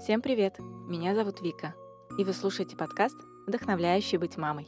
[0.00, 0.58] Всем привет!
[0.88, 1.74] Меня зовут Вика,
[2.16, 4.66] и вы слушаете подкаст «Вдохновляющий быть мамой».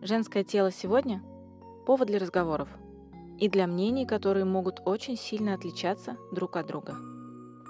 [0.00, 1.24] Женское тело сегодня–
[1.86, 2.68] повод для разговоров
[3.40, 6.94] и для мнений, которые могут очень сильно отличаться друг от друга.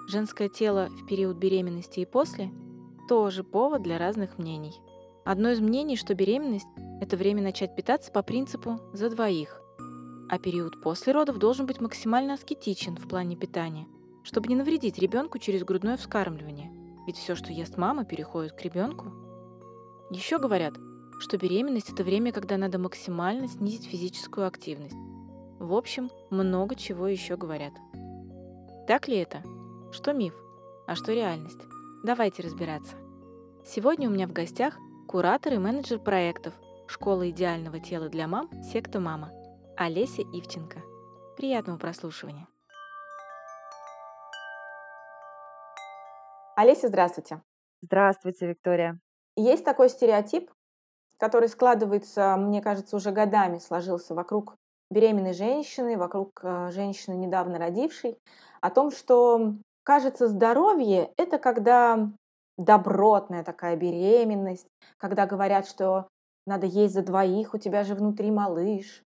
[0.09, 2.53] Женское тело в период беременности и после–
[3.09, 4.75] тоже повод для разных мнений.
[5.25, 6.69] Одно из мнений, что беременность–
[7.01, 9.63] это время начать питаться по принципу «за двоих»,
[10.29, 13.87] а период после родов должен быть максимально аскетичен в плане питания–
[14.23, 16.71] чтобы не навредить ребенку через грудное вскармливание,
[17.07, 19.13] ведь все, что ест мама, переходит к ребенку.
[20.11, 20.75] Еще говорят,
[21.21, 24.97] что беременность– это время, когда надо максимально снизить физическую активность.
[25.59, 27.73] В общем, много чего еще говорят.
[28.87, 29.43] Так ли это?
[29.93, 30.35] Что миф?
[30.87, 31.61] А что реальность?
[32.03, 32.97] Давайте разбираться.
[33.65, 34.77] Сегодня у меня в гостях
[35.07, 36.53] куратор и менеджер проектов
[36.89, 38.51] «Школа идеального тела для мам.
[38.65, 39.31] Секта Мама»
[39.77, 40.83] Олеся Ивченко.
[41.37, 42.49] Приятного прослушивания.
[46.55, 47.41] Олеся, здравствуйте.
[47.81, 49.01] Здравствуйте, Виктория.
[49.37, 50.51] Есть такой стереотип,
[51.17, 54.57] который складывается, мне кажется, уже годами сложился вокруг
[54.91, 58.19] беременной женщины, вокруг э, женщины, недавно родившей,
[58.61, 62.11] о том, что, кажется, здоровье– это когда
[62.59, 66.09] добротная такая беременность, когда говорят, что
[66.47, 69.03] надо есть за двоих, у тебя же внутри малыш,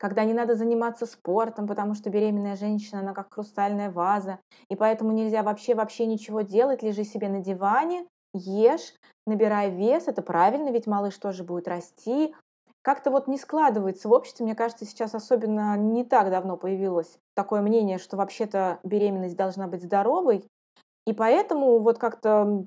[0.00, 4.38] когда не надо заниматься спортом, потому что беременная женщина, она как хрустальная ваза,
[4.70, 8.94] и поэтому нельзя вообще-вообще ничего делать, лежи себе на диване, ешь,
[9.26, 12.34] набирай вес, это правильно, ведь малыш тоже будет расти.
[12.80, 17.60] Как-то вот не складывается в обществе, мне кажется, сейчас особенно не так давно появилось такое
[17.60, 20.46] мнение, что вообще-то беременность должна быть здоровой,
[21.06, 22.64] и поэтому вот как-то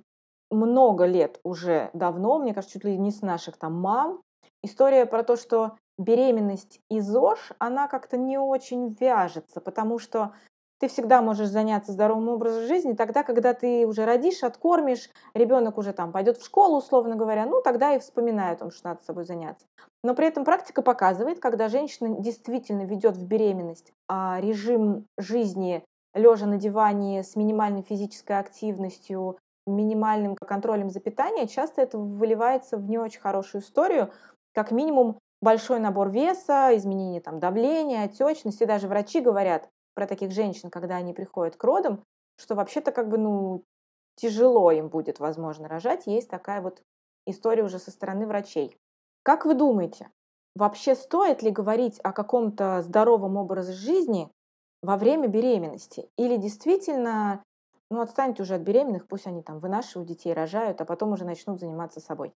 [0.52, 4.22] много лет уже давно, мне кажется, чуть ли не с наших там мам,
[4.62, 10.34] история про то, что беременность и ЗОЖ, она как-то не очень вяжется, потому что
[10.80, 15.94] ты всегда можешь заняться здоровым образом жизни тогда, когда ты уже родишь, откормишь, ребенок уже
[15.94, 19.24] там пойдет в школу, условно говоря, ну тогда и вспоминает он, что надо с собой
[19.24, 19.66] заняться.
[20.04, 26.46] Но при этом практика показывает, когда женщина действительно ведет в беременность а режим жизни лежа
[26.46, 32.98] на диване с минимальной физической активностью, минимальным контролем за питанием, часто это выливается в не
[32.98, 34.12] очень хорошую историю.
[34.54, 38.64] Как минимум большой набор веса, изменение там, давления, отечности.
[38.66, 42.04] Даже врачи говорят про таких женщин, когда они приходят к родам,
[42.38, 43.64] что вообще-то как бы, ну,
[44.16, 46.08] тяжело им будет, возможно, рожать.
[46.08, 46.82] Есть такая вот
[47.28, 48.78] история уже со стороны врачей.
[49.24, 50.10] Как вы думаете,
[50.56, 54.32] вообще стоит ли говорить о каком-то здоровом образе жизни
[54.82, 56.10] во время беременности?
[56.18, 57.44] Или действительно,
[57.90, 61.60] ну, отстаньте уже от беременных, пусть они там вынашивают детей, рожают, а потом уже начнут
[61.60, 62.34] заниматься собой?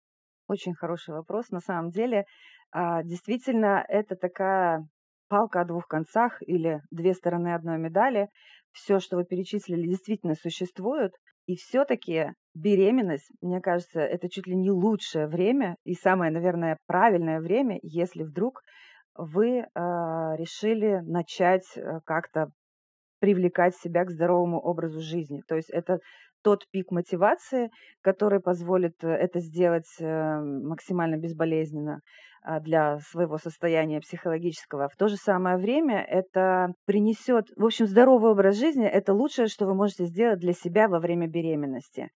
[0.48, 1.50] Очень хороший вопрос.
[1.52, 2.26] На самом деле,
[2.72, 4.88] а, действительно, это такая
[5.28, 8.30] палка о двух концах или две стороны одной медали.
[8.72, 11.12] Все, что вы перечислили, действительно существует.
[11.48, 17.40] И все-таки беременность, мне кажется, это чуть ли не лучшее время и самое, наверное, правильное
[17.40, 18.62] время, если вдруг
[19.16, 22.52] вы э, решили начать э, как-то
[23.20, 25.42] привлекать себя к здоровому образу жизни.
[25.48, 26.00] То есть это
[26.44, 27.70] тот пик мотивации,
[28.02, 32.02] который позволит э, это сделать э, максимально безболезненно
[32.48, 34.88] а, для своего состояния психологического.
[34.88, 39.66] В то же самое время это принесет, в общем, здоровый образ жизни– это лучшее, что
[39.66, 42.10] вы можете сделать для себя во время беременности.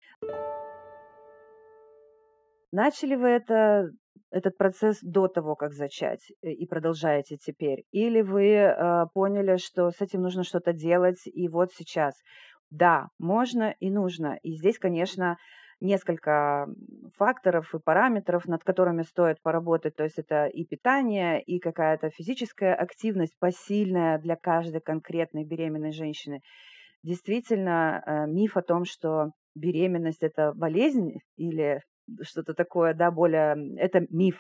[2.72, 3.90] Начали вы это,
[4.30, 7.84] этот процесс до того, как зачать, э, и продолжаете теперь?
[7.92, 12.14] Или вы э, поняли, что с этим нужно что-то делать, и вот сейчас?
[12.72, 14.40] Да, можно и нужно.
[14.44, 15.38] И здесь, конечно,
[15.82, 16.68] несколько
[17.18, 19.96] факторов и параметров, над которыми стоит поработать.
[19.96, 26.42] То есть это и питание, и какая-то физическая активность посильная для каждой конкретной беременной женщины.
[27.04, 31.82] Действительно, э, миф о том, что беременность это болезнь или
[32.22, 34.38] что-то такое, да, более, это миф.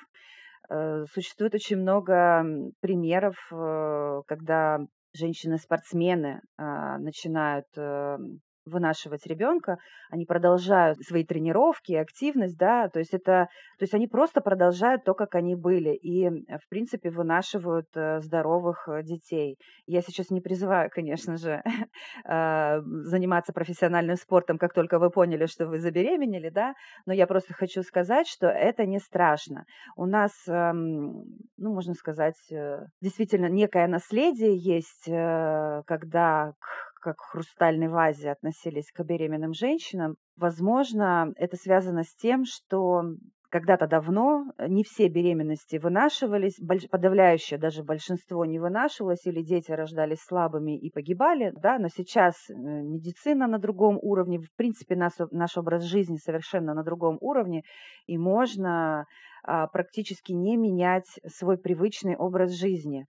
[0.70, 2.46] Э, существует очень много
[2.82, 4.80] примеров, э, когда
[5.14, 9.78] женщины-спортсмены а, начинают эм, вынашивать ребенка,
[10.10, 13.48] они продолжают свои тренировки, активность, да, то есть это,
[13.78, 18.88] то есть они просто продолжают то, как они были, и, в принципе, вынашивают э, здоровых
[18.88, 19.58] э, детей.
[19.86, 21.64] Я сейчас не призываю, конечно же,
[22.26, 26.74] а, заниматься профессиональным спортом, как только вы поняли, что вы забеременели, да,
[27.06, 29.66] но я просто хочу сказать, что это не страшно.
[29.96, 31.26] У нас, ну,
[31.58, 39.04] можно сказать, э, действительно некое наследие есть, когда к как к хрустальной вазе относились к
[39.04, 40.16] беременным женщинам.
[40.38, 43.04] Возможно, это связано с тем, что
[43.52, 46.58] когда-то давно не все беременности вынашивались,
[46.90, 52.54] подавляющее даже большинство не вынашивалось, или дети рождались слабыми и погибали, да, но сейчас э,
[52.54, 57.64] медицина на другом уровне, в принципе наш, наш образ жизни совершенно на другом уровне,
[58.08, 59.06] и можно
[59.44, 63.06] а, практически не менять свой привычный образ жизни.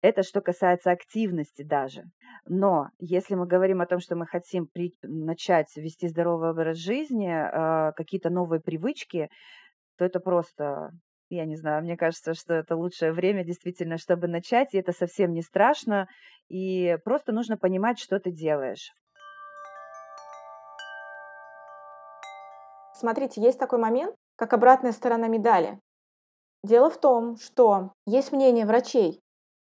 [0.00, 2.04] Это что касается активности даже.
[2.46, 4.92] Но если мы говорим о том, что мы хотим при...
[5.02, 9.28] начать вести здоровый образ жизни, э, какие-то новые привычки,
[9.96, 10.90] то это просто,
[11.30, 15.32] я не знаю, мне кажется, что это лучшее время действительно, чтобы начать, и это совсем
[15.32, 16.06] не страшно,
[16.48, 18.92] и просто нужно понимать, что ты делаешь.
[22.94, 25.80] Смотрите, есть такой момент, как обратная сторона медали.
[26.64, 29.20] Дело в том, что есть мнение врачей,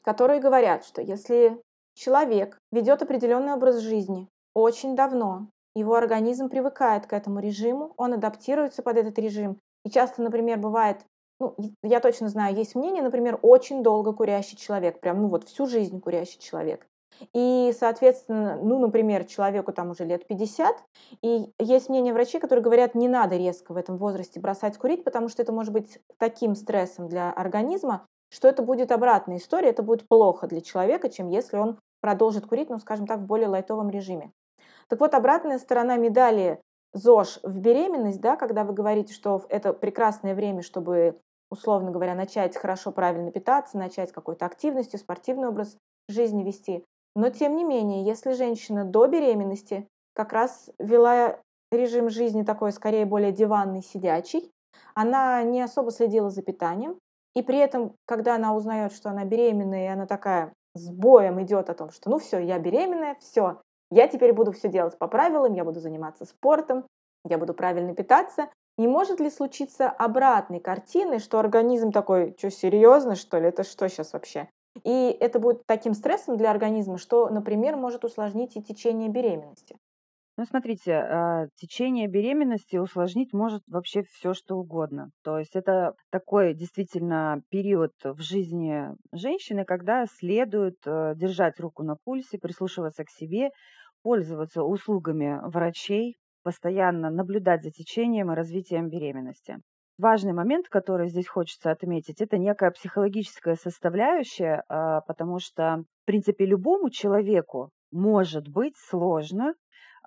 [0.08, 1.62] которые говорят, что если
[1.94, 8.82] человек ведет определенный образ жизни очень давно, его организм привыкает к этому режиму, он адаптируется
[8.82, 9.60] под этот режим.
[9.84, 11.00] И часто, например, бывает,
[11.42, 15.68] ну, я точно знаю, есть мнение, например, очень долго курящий человек, прям, ну вот всю
[15.68, 16.88] жизнь курящий человек.
[17.34, 20.84] И, соответственно, ну, например, человеку там уже лет 50,
[21.22, 25.28] и есть мнение врачей, которые говорят, не надо резко в этом возрасте бросать курить, потому
[25.28, 30.08] что это может быть таким стрессом для организма, что это будет обратная история, это будет
[30.08, 34.32] плохо для человека, чем если он продолжит курить, ну, скажем так, в более лайтовом режиме.
[34.88, 36.62] Так вот, обратная сторона медали
[36.94, 41.20] ЗОЖ в беременность, да, когда вы говорите, что это прекрасное время, чтобы,
[41.52, 45.78] условно говоря, начать хорошо, правильно питаться, начать какой-то активностью, спортивный образ
[46.10, 46.86] жизни вести.
[47.16, 51.40] Но, тем не менее, если женщина до беременности как раз вела
[51.72, 54.52] режим жизни такой, скорее, более диванный, сидячий,
[54.94, 56.98] она не особо следила за питанием,
[57.38, 61.70] и при этом, когда она узнает, что она беременная, и она такая с боем идет
[61.70, 63.62] о том, что ну все, я беременная, все,
[63.92, 66.88] я теперь буду все делать по правилам, я буду заниматься спортом,
[67.30, 68.50] я буду правильно питаться.
[68.80, 73.88] Не может ли случиться обратной картины, что организм такой, что серьезно, что ли, это что
[73.88, 74.50] сейчас вообще?
[74.84, 79.78] И это будет таким стрессом для организма, что, например, может усложнить и течение беременности.
[80.40, 85.10] Ну, смотрите, а, течение беременности усложнить может вообще все, что угодно.
[85.24, 91.96] То есть это такой действительно период в жизни женщины, когда следует э, держать руку на
[91.96, 93.50] пульсе, прислушиваться к себе,
[94.04, 99.58] пользоваться услугами врачей, постоянно наблюдать за течением и развитием беременности.
[99.98, 106.46] Важный момент, который здесь хочется отметить, это некая психологическая составляющая, а, потому что, в принципе,
[106.46, 109.56] любому человеку может быть сложно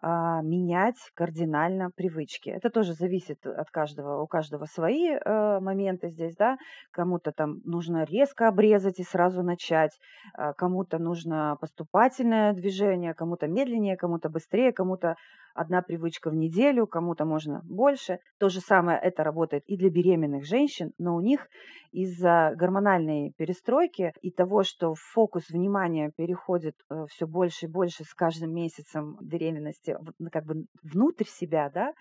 [0.02, 2.49] а, менять кардинально привычки.
[2.49, 6.56] Это тоже зависит от каждого, у каждого свои э, моменты здесь, да.
[6.91, 9.99] Кому-то там нужно резко обрезать и сразу начать,
[10.38, 15.17] э, кому-то нужно поступательное движение, кому-то медленнее, кому-то быстрее, кому-то
[15.55, 18.19] одна привычка в неделю, кому-то можно больше.
[18.38, 21.47] То же самое это работает и для беременных женщин, но у них
[21.93, 28.14] из-за гормональной перестройки и того, что фокус внимания переходит э, все больше и больше с
[28.14, 31.92] каждым месяцем беременности ну, как бы внутрь себя, да,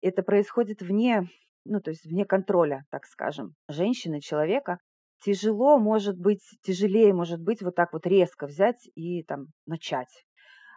[0.00, 1.28] это происходит вне,
[1.64, 4.78] ну, то есть вне контроля, так скажем, женщины, человека.
[5.24, 10.24] Тяжело может быть, тяжелее может быть вот так вот резко взять и там начать.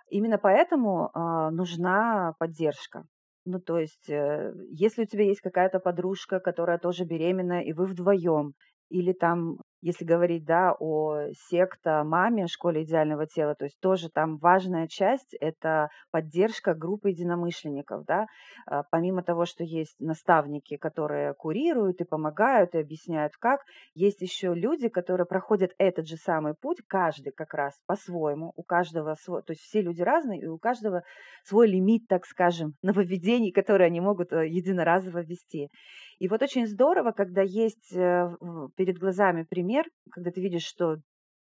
[0.09, 3.05] Именно поэтому э, нужна поддержка.
[3.45, 7.85] Ну, то есть, э, если у тебя есть какая-то подружка, которая тоже беременна, и вы
[7.85, 8.53] вдвоем,
[8.89, 14.37] или там если говорить, да, о секта маме, школе идеального тела, то есть тоже там
[14.37, 18.25] важная часть– это поддержка группы единомышленников, да,
[18.65, 23.61] а, помимо того, что есть наставники, которые курируют и помогают, и объясняют как,
[23.93, 29.13] есть еще люди, которые проходят этот же самый путь, каждый как раз по-своему, у каждого
[29.13, 31.03] свой, то есть все люди разные, и у каждого
[31.43, 35.69] свой лимит, так скажем, нововведений, которые они могут э, единоразово ввести.
[36.17, 38.35] И вот очень здорово, когда есть э,
[38.77, 39.74] перед глазами пример,
[40.11, 40.97] когда ты видишь, что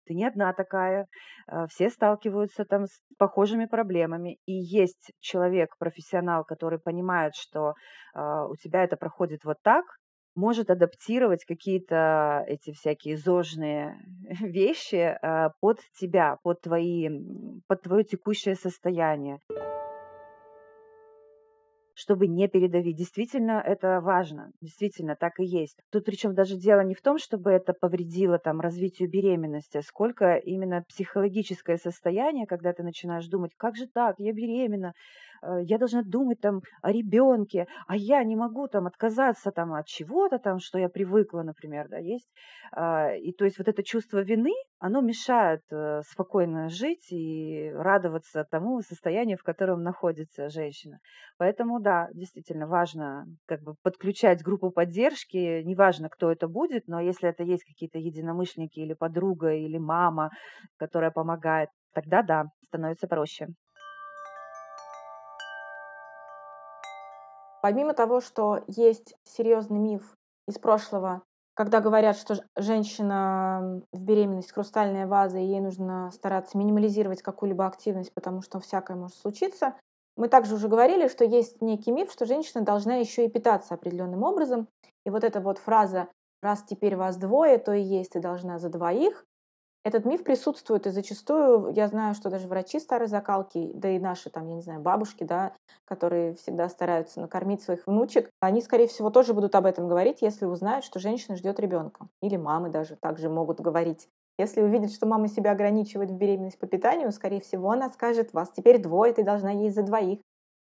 [0.05, 1.07] ты не одна такая,
[1.47, 7.73] э, все сталкиваются там с похожими проблемами, и есть человек, профессионал, который понимает, что
[8.15, 8.19] э,
[8.49, 9.85] у тебя это проходит вот так,
[10.33, 13.97] может адаптировать какие-то эти всякие зожные
[14.39, 15.17] вещи
[15.59, 17.09] под тебя, под, твои,
[17.67, 19.39] под твое текущее состояние
[21.95, 22.95] чтобы не передавить.
[22.97, 24.51] Действительно, это важно.
[24.61, 25.77] Действительно, так и есть.
[25.91, 30.35] Тут причем даже дело не в том, чтобы это повредило там развитию беременности, а сколько
[30.35, 34.93] именно психологическое состояние, когда ты начинаешь думать, как же так, я беременна,
[35.63, 40.39] я должна думать там о ребенке, а я не могу там отказаться там от чего-то
[40.39, 42.29] там, что я привыкла, например, да, есть.
[42.71, 48.45] А, и то есть вот это чувство вины, оно мешает э, спокойно жить и радоваться
[48.49, 50.99] тому состоянию, в котором находится женщина.
[51.37, 57.29] Поэтому, да, действительно важно как бы подключать группу поддержки, неважно, кто это будет, но если
[57.29, 60.31] это есть какие-то единомышленники или подруга, или мама,
[60.77, 63.47] которая помогает, тогда да, становится проще.
[67.61, 70.15] Помимо того, что есть серьезный миф
[70.47, 71.21] из прошлого,
[71.53, 78.13] когда говорят, что женщина в беременность хрустальная ваза, и ей нужно стараться минимализировать какую-либо активность,
[78.13, 79.75] потому что всякое может случиться.
[80.17, 84.23] Мы также уже говорили, что есть некий миф, что женщина должна еще и питаться определенным
[84.23, 84.67] образом.
[85.05, 86.07] И вот эта вот фраза
[86.41, 89.25] «раз теперь вас двое, то и есть ты должна за двоих»,
[89.83, 94.29] этот миф присутствует, и зачастую я знаю, что даже врачи старой закалки, да и наши,
[94.29, 95.53] там, я не знаю, бабушки, да,
[95.85, 100.45] которые всегда стараются накормить своих внучек, они, скорее всего, тоже будут об этом говорить, если
[100.45, 102.07] узнают, что женщина ждет ребенка.
[102.21, 104.07] Или мамы даже также могут говорить.
[104.37, 108.51] Если увидят, что мама себя ограничивает в беременность по питанию, скорее всего, она скажет, вас
[108.51, 110.19] теперь двое, ты должна есть за двоих.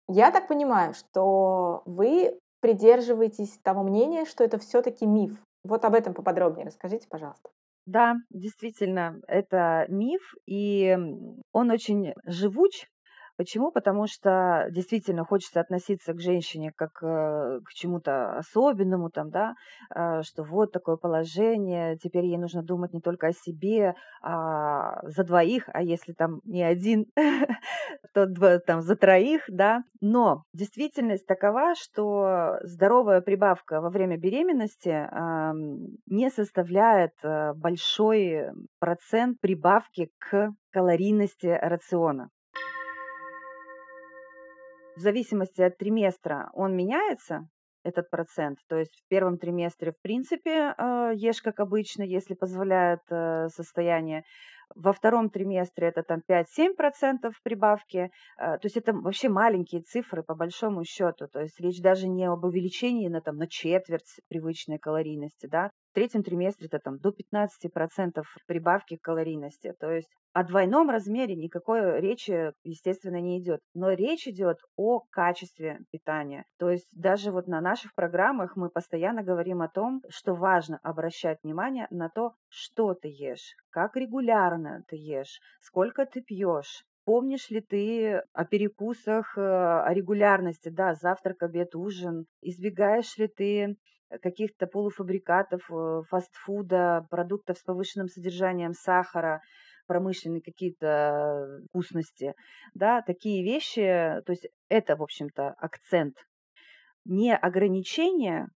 [0.08, 5.40] Я так понимаю, что вы придерживаетесь того мнения, что это все-таки миф.
[5.64, 7.50] Вот об этом поподробнее расскажите, пожалуйста.
[7.88, 10.98] Да, действительно, это миф, и
[11.52, 12.88] он очень живуч,
[13.38, 13.72] Почему?
[13.72, 19.56] Потому что действительно хочется относиться к женщине как э, к чему-то особенному, там, да,
[19.94, 25.26] э, что вот такое положение, теперь ей нужно думать не только о себе, а за
[25.26, 27.08] двоих, а если там не один,
[28.14, 29.84] то там за троих, да.
[30.00, 35.10] Но действительность такова, что здоровая прибавка во время беременности
[36.10, 42.30] не составляет э, большой процент прибавки к калорийности рациона
[44.96, 47.48] в зависимости от триместра он меняется,
[47.86, 48.58] этот процент.
[48.68, 54.24] То есть в первом триместре, в принципе, э, ешь как обычно, если позволяет э, состояние.
[54.76, 58.10] Во втором триместре это там 5-7% прибавки.
[58.40, 61.28] Э, то есть это вообще маленькие цифры по большому счету.
[61.32, 65.46] То есть речь даже не об увеличении на, там, на четверть привычной калорийности.
[65.46, 65.70] Да?
[65.96, 69.74] Третьем триместре это там до 15% прибавки калорийности.
[69.80, 73.62] То есть о двойном размере никакой речи, естественно, не идет.
[73.74, 76.44] Но речь идет о качестве питания.
[76.60, 81.40] То есть даже вот на наших программах мы постоянно говорим о том, что важно обращать
[81.44, 87.62] внимание на то, что ты ешь, как регулярно ты ешь, сколько ты пьешь, Помнишь ли
[87.62, 92.26] ты о перекусах, э, о регулярности, да, завтрак, обед, ужин?
[92.42, 93.78] Избегаешь ли ты
[94.22, 99.42] каких-то полуфабрикатов, э, фастфуда, продуктов с повышенным содержанием сахара,
[99.88, 102.34] промышленные какие-то вкусности,
[102.74, 103.82] да, такие вещи,
[104.26, 106.16] то есть это, в общем-то, акцент.
[107.06, 108.48] Не ограничение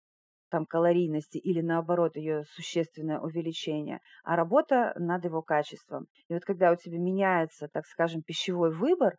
[0.50, 6.06] там калорийности или наоборот ее существенное увеличение, а работа над его качеством.
[6.28, 9.16] И вот когда у тебя меняется, так скажем, пищевой выбор,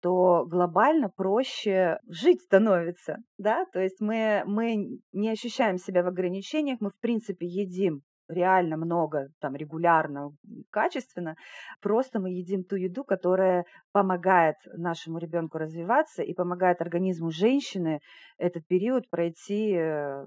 [0.00, 6.78] то глобально проще жить становится, да, то есть мы, мы не ощущаем себя в ограничениях,
[6.80, 10.30] мы в принципе едим реально много, там, регулярно,
[10.70, 11.36] качественно,
[11.80, 18.00] просто мы едим ту еду, которая помогает нашему ребенку развиваться и помогает организму женщины
[18.36, 20.26] этот период пройти э,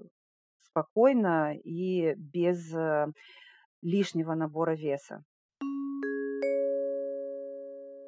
[0.64, 3.08] спокойно и без э,
[3.82, 5.24] лишнего набора веса.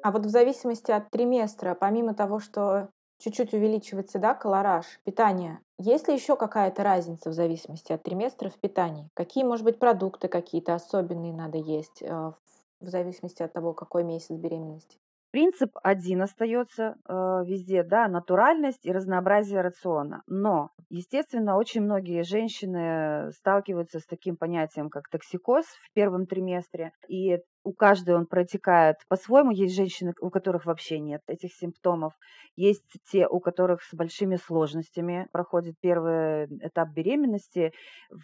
[0.02, 6.08] А вот в зависимости от триместра, помимо того, что чуть-чуть увеличивается, да, колораж, питание, есть
[6.08, 9.08] ли еще какая-то разница в зависимости от триместра в питании?
[9.14, 14.30] Какие, может быть, продукты какие-то особенные надо есть э, в зависимости от того, какой месяц
[14.36, 14.98] беременности?
[15.30, 17.12] Принцип один остается э,
[17.46, 20.22] везде, да, натуральность и разнообразие рациона.
[20.26, 26.92] Но, естественно, очень многие женщины сталкиваются с таким понятием, как токсикоз в первом триместре.
[27.08, 29.50] И у каждой он протекает по-своему.
[29.50, 32.12] Есть женщины, у которых вообще нет этих симптомов.
[32.56, 37.72] Есть те, у которых с большими сложностями проходит первый этап беременности,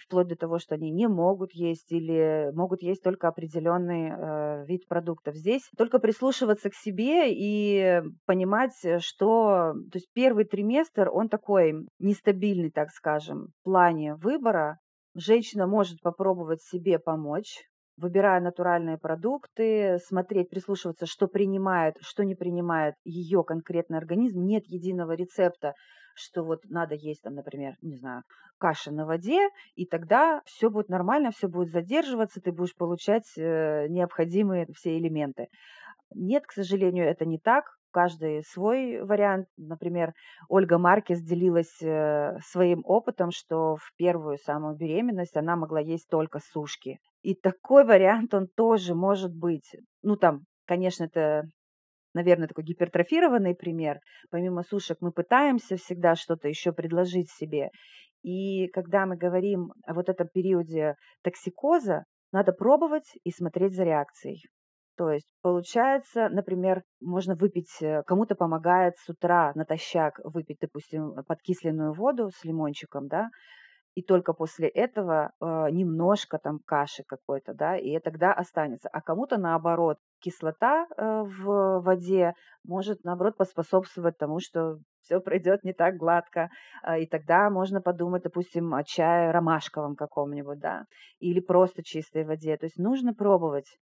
[0.05, 4.87] вплоть до того, что они не могут есть или могут есть только определенный э, вид
[4.89, 5.35] продуктов.
[5.35, 12.71] Здесь только прислушиваться к себе и понимать, что то есть первый триместр, он такой нестабильный,
[12.71, 14.79] так скажем, в плане выбора.
[15.15, 17.65] Женщина может попробовать себе помочь,
[17.99, 24.45] выбирая натуральные продукты, смотреть, прислушиваться, что принимает, что не принимает ее конкретный организм.
[24.45, 25.75] Нет единого рецепта,
[26.15, 28.23] что вот надо есть там, например, не знаю,
[28.59, 33.87] каша на воде, и тогда все будет нормально, все будет задерживаться, ты будешь получать э,
[33.89, 35.49] необходимые все элементы.
[36.15, 37.78] Нет, к сожалению, это не так.
[37.91, 39.49] Каждый свой вариант.
[39.57, 40.13] Например,
[40.49, 46.41] Ольга Маркес делилась э, своим опытом, что в первую самую беременность она могла есть только
[46.41, 46.99] сушки.
[47.23, 49.71] И такой вариант, он тоже может быть.
[50.03, 51.45] Ну, там, конечно, это
[52.15, 54.01] наверное, такой гипертрофированный пример.
[54.31, 57.69] Помимо сушек мы пытаемся всегда что-то еще предложить себе.
[58.23, 64.43] И когда мы говорим о вот этом периоде токсикоза, надо пробовать и смотреть за реакцией.
[64.99, 71.93] То есть получается, например, можно выпить, э, кому-то помогает с утра натощак выпить, допустим, подкисленную
[71.95, 73.29] воду с лимончиком, да,
[73.95, 78.89] и только после этого э, немножко там каши какой-то, да, и тогда останется.
[78.93, 85.73] А кому-то наоборот кислота э, в воде может наоборот поспособствовать тому, что все пройдет не
[85.73, 86.49] так гладко,
[86.85, 90.85] э, и тогда можно подумать, допустим, о чае ромашковом каком-нибудь, да,
[91.19, 92.57] или просто чистой воде.
[92.57, 93.79] То есть нужно пробовать.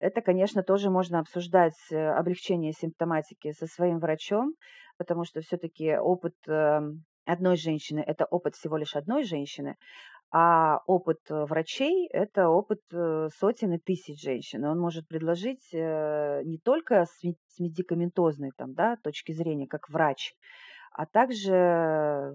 [0.00, 4.54] Это, конечно, тоже можно обсуждать э, облегчение симптоматики со своим врачом,
[4.96, 9.76] потому что все-таки опыт эм, одной женщины– это опыт всего лишь одной женщины,
[10.32, 14.64] а опыт э, врачей– это опыт э, сотен и тысяч женщин.
[14.64, 20.32] И он может предложить не только с медикаментозной там, да, точки зрения, как врач,
[20.92, 22.34] а также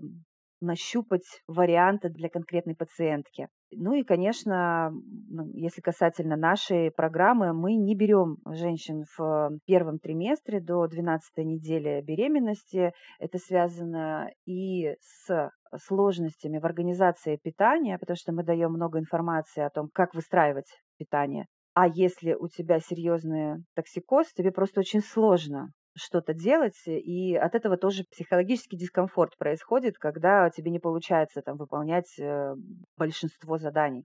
[0.66, 3.48] нащупать варианты для конкретной пациентки.
[3.72, 4.92] Ну и, конечно,
[5.30, 12.02] ну, если касательно нашей программы, мы не берем женщин в первом триместре до 12 недели
[12.02, 12.94] беременности.
[13.20, 19.70] Это связано и с сложностями в организации питания, потому что мы даем много информации о
[19.70, 20.68] том, как выстраивать
[20.98, 21.46] питание.
[21.74, 27.78] А если у тебя серьезный токсикоз, тебе просто очень сложно что-то делать, и от этого
[27.78, 32.54] тоже психологический дискомфорт происходит, когда тебе не получается там выполнять э,
[32.98, 34.04] большинство заданий.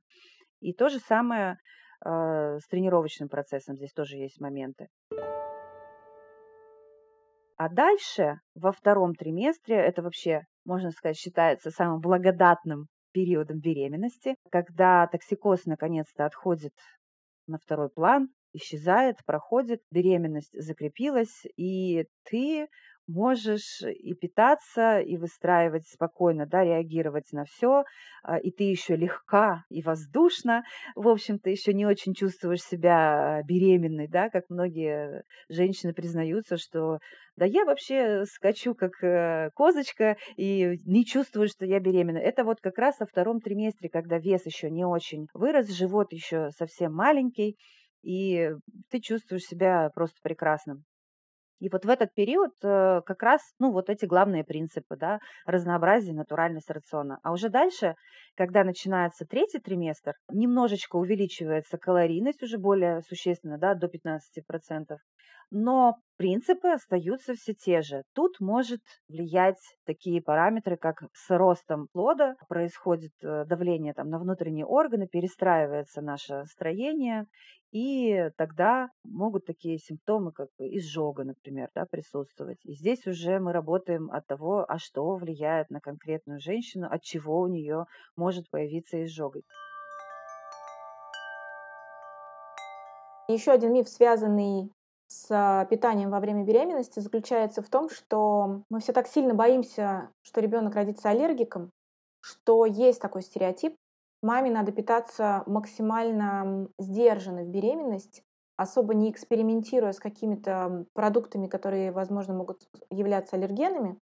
[0.61, 1.57] И то же самое
[2.05, 4.89] э, с тренировочным процессом, здесь тоже есть моменты.
[7.57, 15.07] А дальше, во втором триместре, это вообще, можно сказать, считается самым благодатным периодом беременности, когда
[15.09, 16.73] токсикоз наконец-то отходит
[17.47, 22.69] на второй план, исчезает, проходит, беременность закрепилась, и ты
[23.11, 27.85] можешь и питаться, и выстраивать спокойно, да, реагировать на все,
[28.23, 30.63] а, и ты еще легка и воздушна,
[30.95, 36.99] в общем-то, еще не очень чувствуешь себя беременной, да, как многие женщины признаются, что
[37.37, 42.19] да я вообще скачу как э, козочка и не чувствую, что я беременна.
[42.19, 46.51] Это вот как раз во втором триместре, когда вес еще не очень вырос, живот еще
[46.59, 47.57] совсем маленький,
[48.03, 48.51] и
[48.91, 50.85] ты чувствуешь себя просто прекрасным.
[51.61, 56.15] И вот в этот период э, как раз, ну, вот эти главные принципы, да, разнообразие,
[56.15, 57.19] натуральность рациона.
[57.23, 57.97] А уже дальше,
[58.35, 64.97] когда начинается третий триместр, немножечко увеличивается калорийность уже более существенно, да, до 15%
[65.51, 68.03] но принципы остаются все те же.
[68.15, 69.57] Тут может влиять
[69.87, 76.45] такие параметры, как с ростом плода происходит э, давление там, на внутренние органы, перестраивается наше
[76.45, 77.25] строение,
[77.73, 82.59] и тогда могут такие симптомы, как изжога, например, да, присутствовать.
[82.65, 87.41] И здесь уже мы работаем от того, а что влияет на конкретную женщину, от чего
[87.41, 89.41] у нее может появиться изжога.
[93.27, 94.71] Еще один миф, связанный
[95.11, 100.41] с питанием во время беременности заключается в том, что мы все так сильно боимся, что
[100.41, 101.71] ребенок родится аллергиком,
[102.21, 103.75] что есть такой стереотип.
[104.23, 108.23] Маме надо питаться максимально сдержанно в беременность,
[108.57, 113.99] особо не экспериментируя с какими-то продуктами, которые, возможно, могут являться аллергенами.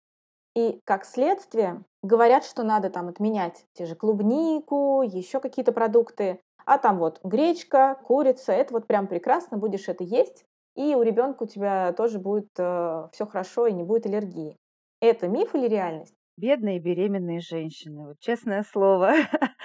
[0.57, 6.79] И как следствие говорят, что надо там отменять те же клубнику, еще какие-то продукты, а
[6.79, 10.45] там вот гречка, курица, это вот прям прекрасно, будешь это есть,
[10.77, 14.57] и у ребенка у тебя тоже будет э, все хорошо и не будет аллергии.
[15.01, 16.15] Это миф или реальность?
[16.37, 19.13] Бедные беременные женщины, вот честное слово.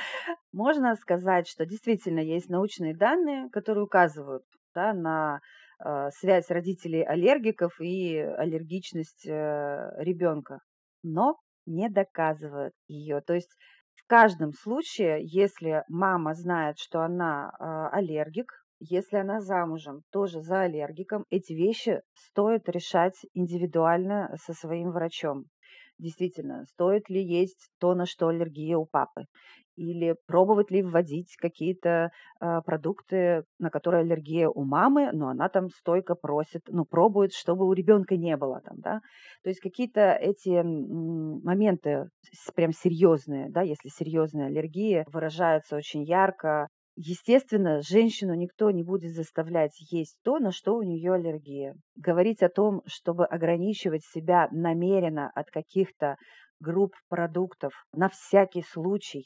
[0.54, 4.44] Можно сказать, что действительно есть научные данные, которые указывают
[4.74, 5.42] да, на
[5.84, 10.60] э, связь родителей аллергиков и аллергичность э, ребенка,
[11.04, 13.20] но не доказывают ее.
[13.20, 13.52] То есть
[13.96, 20.62] в каждом случае, если мама знает, что она э, аллергик, если она замужем, тоже за
[20.62, 25.46] аллергиком, эти вещи стоит решать индивидуально со своим врачом.
[26.00, 29.26] Действительно, стоит ли есть то, на что аллергия у папы?
[29.76, 32.10] Или пробовать ли вводить какие-то
[32.42, 37.68] э, продукты, на которые аллергия у мамы, но она там стойко просит, ну, пробует, чтобы
[37.68, 39.02] у ребенка не было там, да.
[39.44, 42.08] То есть какие-то эти моменты
[42.56, 49.76] прям серьезные, да, если серьезная аллергия выражаются очень ярко, Естественно, женщину никто не будет заставлять
[49.92, 51.76] есть то, на что у нее аллергия.
[51.96, 56.18] Говорить о том, чтобы ограничивать себя намеренно от каких-то
[56.60, 59.26] групп продуктов на всякий случай,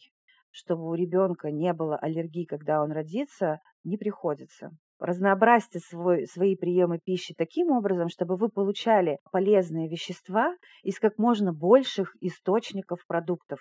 [0.51, 4.69] чтобы у ребенка не было аллергии, когда он родится, не приходится.
[4.99, 11.51] Разнообразьте свой, свои приемы пищи таким образом, чтобы вы получали полезные вещества из как можно
[11.51, 13.59] больших источников продуктов.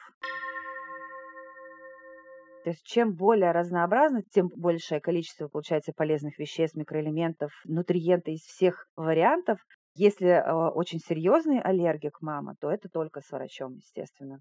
[2.65, 8.87] То есть чем более разнообразно, тем большее количество получается полезных веществ, микроэлементов, нутриенты из всех
[8.97, 9.59] вариантов.
[9.95, 14.41] Если э, очень серьезный аллергик мама, то это только с врачом, естественно.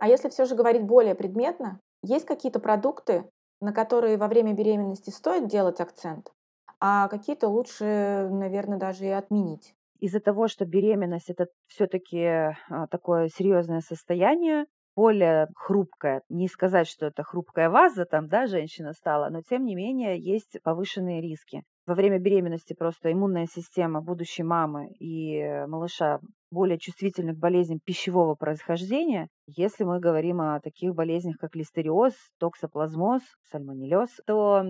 [0.00, 3.30] А если все же говорить более предметно, есть какие-то продукты,
[3.60, 6.32] на которые во время беременности стоит делать акцент,
[6.80, 9.74] а какие-то лучше, наверное, даже и отменить?
[10.00, 12.54] Из-за того, что беременность это все-таки а,
[12.90, 16.22] такое серьезное состояние, более хрупкая.
[16.30, 20.56] Не сказать, что это хрупкая ваза, там, да, женщина стала, но тем не менее есть
[20.64, 21.62] повышенные риски.
[21.86, 26.18] Во время беременности просто иммунная система будущей мамы и малыша
[26.50, 29.28] более чувствительны к болезням пищевого происхождения.
[29.46, 34.64] Если мы говорим о таких болезнях, как листериоз, токсоплазмоз, сальмонеллез, то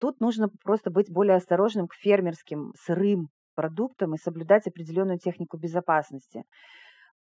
[0.00, 6.44] тут нужно просто быть более осторожным к фермерским сырым продуктам и соблюдать определенную технику безопасности.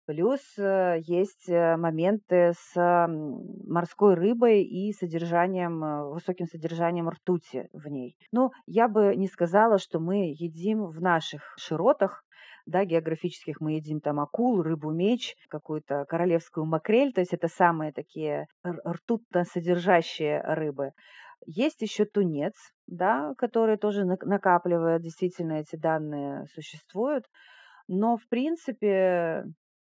[0.05, 3.07] Плюс э, есть э, моменты с
[3.65, 8.15] морской рыбой и содержанием, э, высоким содержанием ртути в ней.
[8.31, 12.23] Но я бы не сказала, что мы едим в наших широтах,
[12.67, 17.91] да, географических мы едим там акул, рыбу меч, какую-то королевскую макрель, то есть это самые
[17.91, 20.91] такие ртутно содержащие рыбы.
[21.47, 22.53] Есть еще тунец,
[22.87, 27.25] да, который тоже накапливает, действительно эти данные существуют.
[27.87, 29.45] Но, в принципе,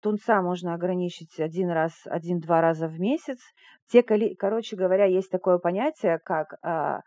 [0.01, 3.39] тунца можно ограничить один раз, один-два раза в месяц.
[3.87, 7.01] Те, короче говоря, есть такое понятие, как а,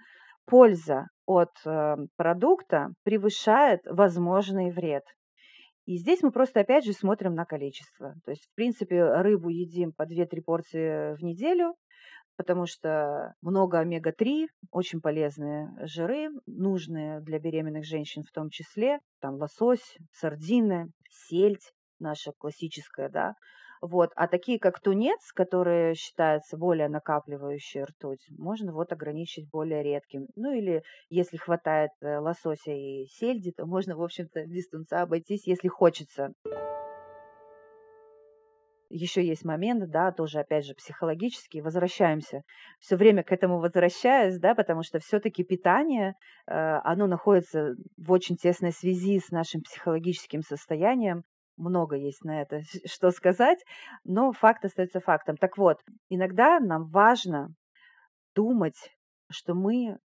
[0.46, 5.04] польза от а, продукта превышает возможный вред.
[5.86, 8.14] И здесь мы просто опять же смотрим на количество.
[8.24, 11.74] То есть, в принципе, рыбу едим по 2-3 порции в неделю,
[12.36, 18.98] потому что много омега-3, очень полезные жиры, нужные для беременных женщин в том числе.
[19.20, 21.70] Там лосось, сардины, сельдь
[22.04, 23.34] наша классическая, да,
[23.86, 24.12] вот.
[24.16, 30.28] А такие, как тунец, которые считаются более накапливающие ртуть, можно вот ограничить более редким.
[30.36, 35.46] Ну или если хватает э, лосося и сельди, то можно, в общем-то, без тунца обойтись,
[35.46, 36.32] если хочется.
[38.88, 42.40] Еще есть момент, да, тоже опять же психологический, возвращаемся,
[42.80, 46.14] все время к этому возвращаясь, да, потому что все-таки питание,
[46.46, 51.24] э, оно находится в очень тесной связи с нашим психологическим состоянием,
[51.56, 53.64] много есть на это что сказать,
[54.04, 55.36] но факт остается фактом.
[55.36, 57.54] Так вот, иногда нам важно
[58.34, 58.96] думать,
[59.30, 59.98] что мы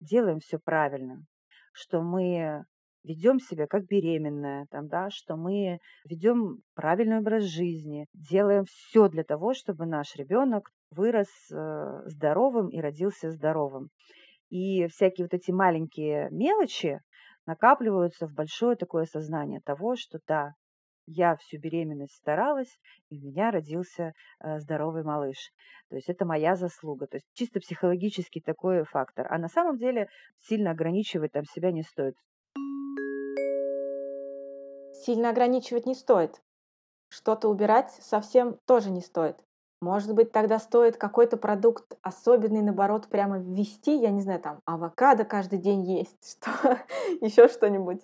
[0.00, 1.24] делаем все правильно,
[1.72, 2.64] что мы
[3.06, 9.22] ведем себя как беременная, там, да, что мы ведем правильный образ жизни, делаем все для
[9.22, 13.90] того, чтобы наш ребенок вырос э, здоровым и родился здоровым.
[14.48, 17.00] И всякие вот эти маленькие мелочи
[17.46, 20.52] накапливаются в большое такое сознание того, что да,
[21.06, 22.78] я всю беременность старалась,
[23.10, 25.52] и у меня родился э, здоровый малыш.
[25.88, 27.06] То есть это моя заслуга.
[27.06, 29.26] То есть чисто психологический такой фактор.
[29.30, 30.08] А на самом деле
[30.40, 32.14] сильно ограничивать там себя не стоит.
[35.04, 36.42] Сильно ограничивать не стоит.
[37.08, 39.36] Что-то убирать совсем тоже не стоит.
[39.82, 45.24] Может быть, тогда стоит какой-то продукт особенный, наоборот, прямо ввести, я не знаю, там, авокадо
[45.24, 46.78] каждый день есть, что
[47.20, 48.00] еще что-нибудь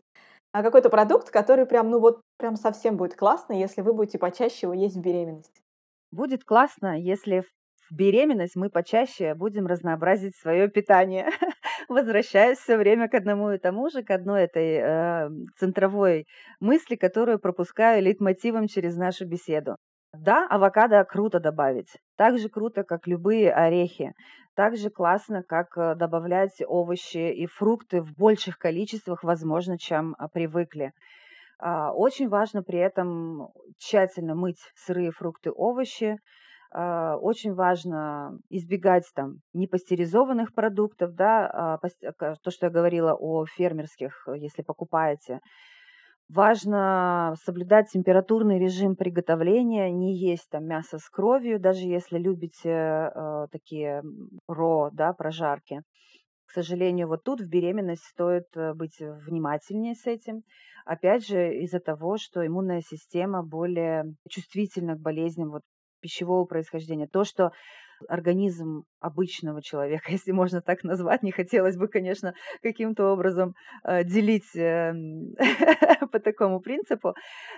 [0.53, 4.67] а какой-то продукт, который прям, ну вот, прям совсем будет классно, если вы будете почаще
[4.67, 5.63] его есть в беременность.
[6.11, 11.31] Будет классно, если в беременность мы почаще будем разнообразить свое питание,
[11.89, 16.27] возвращаясь все время к одному и тому же, к одной этой э, центровой
[16.61, 19.77] мысли, которую пропускаю лейтмотивом через нашу беседу.
[20.15, 21.97] Да, авокадо круто добавить.
[22.17, 24.13] Так же круто, как любые орехи.
[24.55, 30.29] Так же классно, как э, добавлять овощи и фрукты в больших количествах, возможно, чем а,
[30.29, 30.93] привыкли.
[31.59, 33.49] А, очень важно при этом
[33.79, 36.19] тщательно мыть сырые фрукты, овощи.
[36.75, 41.79] А, очень важно избегать там непастеризованных продуктов, да,
[42.43, 45.41] то, что я говорила о фермерских, если покупаете
[46.35, 53.47] Важно соблюдать температурный режим приготовления, не есть там мясо с кровью, даже если любите э,
[53.53, 54.03] такие
[54.49, 55.83] ро, да, прожарки.
[56.47, 60.41] К сожалению, вот тут в беременность стоит э, быть внимательнее с этим.
[60.87, 65.63] Опять же, из-за того, что иммунная система более чувствительна к болезням вот,
[66.01, 67.09] пищевого происхождения.
[67.09, 67.51] То, что
[68.09, 71.23] организм обычного человека, если можно так назвать.
[71.23, 74.93] Не хотелось бы, конечно, каким-то образом э, делить э,
[76.13, 77.15] по такому принципу.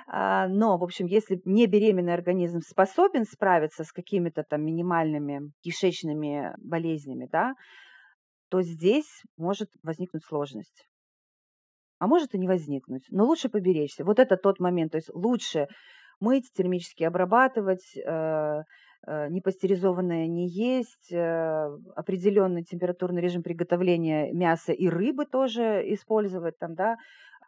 [0.07, 6.55] А, но, в общем, если не беременный организм способен справиться с какими-то там минимальными кишечными
[6.59, 7.55] болезнями, да,
[8.51, 10.87] то здесь может возникнуть сложность.
[11.99, 13.05] А может и не возникнуть.
[13.11, 14.05] Но лучше поберечься.
[14.05, 14.93] Вот это тот момент.
[14.93, 15.69] То есть лучше
[16.21, 18.63] мыть, термически обрабатывать, э,
[19.31, 26.97] непастеризованное не есть, э, определенный температурный режим приготовления мяса и рыбы тоже использовать там, да,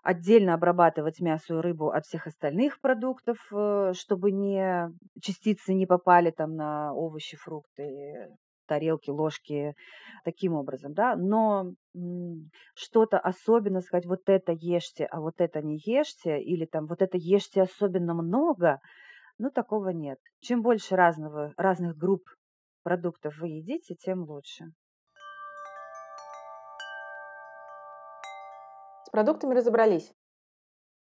[0.03, 3.38] отдельно обрабатывать мясо и рыбу от всех остальных продуктов,
[3.92, 4.90] чтобы не
[5.21, 8.29] частицы не попали там на овощи, фрукты,
[8.66, 9.75] тарелки, ложки,
[10.25, 11.73] таким образом, да, но
[12.75, 17.16] что-то особенно сказать, вот это ешьте, а вот это не ешьте, или там вот это
[17.16, 18.81] ешьте особенно много,
[19.38, 20.18] ну, такого нет.
[20.40, 22.29] Чем больше разного, разных групп
[22.83, 24.72] продуктов вы едите, тем лучше.
[29.07, 30.12] С продуктами разобрались.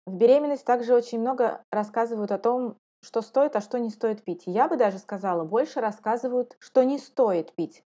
[0.05, 4.43] В беременность также очень много рассказывают о том, что стоит, а что не стоит пить.
[4.45, 7.83] Я бы даже сказала, больше рассказывают, что не стоит пить.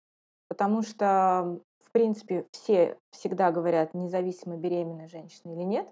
[0.48, 5.88] Потому что, в принципе, все всегда говорят, независимо беременная женщина или нет,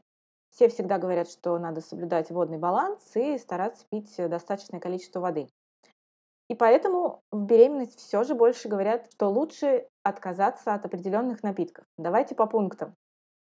[0.52, 5.48] все всегда говорят, что надо соблюдать водный баланс и стараться пить достаточное количество воды.
[6.48, 11.86] И поэтому в беременность все же больше говорят, что лучше отказаться от определенных напитков.
[11.96, 12.94] Давайте по пунктам.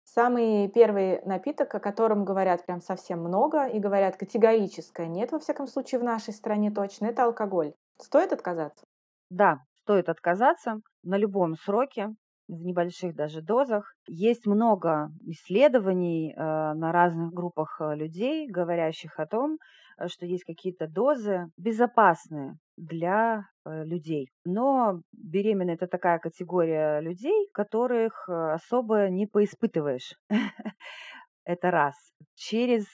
[0.03, 5.67] Самый первый напиток, о котором говорят прям совсем много и говорят категорическое нет, во всяком
[5.67, 7.73] случае в нашей стране точно, это алкоголь.
[8.01, 8.83] Стоит отказаться?
[9.29, 12.09] Да, стоит отказаться на любом сроке,
[12.49, 13.93] в небольших даже дозах.
[14.07, 19.59] Есть много исследований э, на разных группах э, людей, говорящих о том,
[19.97, 24.29] э, что есть какие-то дозы безопасные для людей.
[24.45, 30.15] Но беременные это такая категория людей, которых особо не поиспытываешь.
[31.45, 31.93] Это раз.
[32.35, 32.85] Через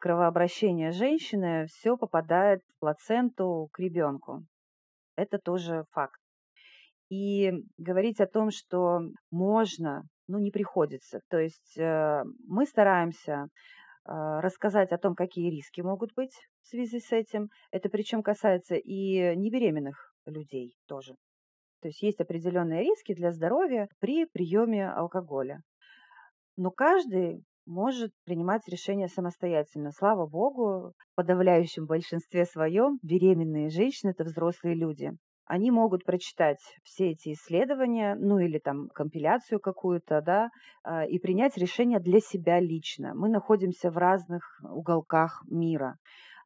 [0.00, 4.44] кровообращение женщины все попадает в плаценту к ребенку.
[5.14, 6.21] Это тоже факт.
[7.12, 11.20] И говорить о том, что можно, ну, не приходится.
[11.28, 13.48] То есть мы стараемся
[14.04, 17.50] а, рассказать о том, какие риски могут быть в связи с этим.
[17.70, 21.14] Это причем касается и небеременных людей тоже.
[21.82, 25.60] То есть есть определенные риски для здоровья при приеме алкоголя.
[26.56, 29.90] Но каждый может принимать решение самостоятельно.
[29.92, 35.12] Слава богу, в подавляющем большинстве своем беременные женщины– это взрослые люди
[35.52, 40.48] они могут прочитать все эти исследования, ну или там компиляцию какую-то, да,
[40.82, 43.12] а, и принять решение для себя лично.
[43.14, 45.96] Мы находимся в разных уголках мира.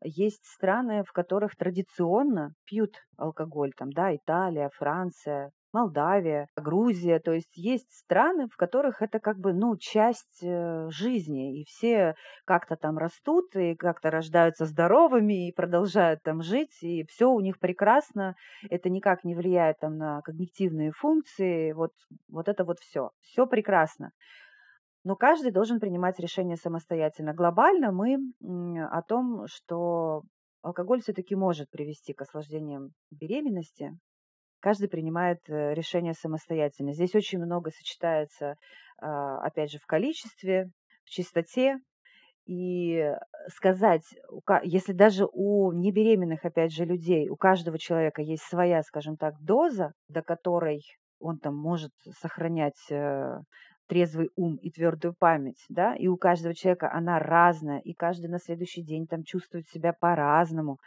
[0.03, 7.19] Есть страны, в которых традиционно пьют алкоголь, там, да, Италия, Франция, Молдавия, Грузия.
[7.21, 11.61] То есть есть страны, в которых это как бы, ну, часть э, жизни.
[11.61, 12.15] И все
[12.47, 17.59] как-то там растут, и как-то рождаются здоровыми, и продолжают там жить, и все у них
[17.59, 18.37] прекрасно.
[18.71, 21.73] Это никак не влияет там на когнитивные функции.
[21.73, 21.91] Вот,
[22.31, 23.11] вот это вот все.
[23.21, 24.12] Все прекрасно.
[25.05, 27.35] Но каждый должен принимать решение самостоятельно.
[27.35, 28.17] Глобально мы
[28.91, 30.23] о том, что
[30.62, 33.93] алкоголь все-таки может привести к осложнениям беременности,
[34.66, 36.92] каждый принимает э, решение самостоятельно.
[36.92, 38.57] Здесь очень много сочетается,
[38.98, 40.70] а, опять же, в количестве,
[41.05, 41.76] в чистоте.
[42.46, 43.12] И
[43.46, 44.02] сказать,
[44.64, 49.92] если даже у небеременных, опять же, людей, у каждого человека есть своя, скажем так, доза,
[50.09, 50.83] до которой
[51.20, 53.38] он там может сохранять э,
[53.87, 58.40] трезвый ум и твердую память, да, и у каждого человека она разная, и каждый на
[58.40, 60.79] следующий день там чувствует себя по-разному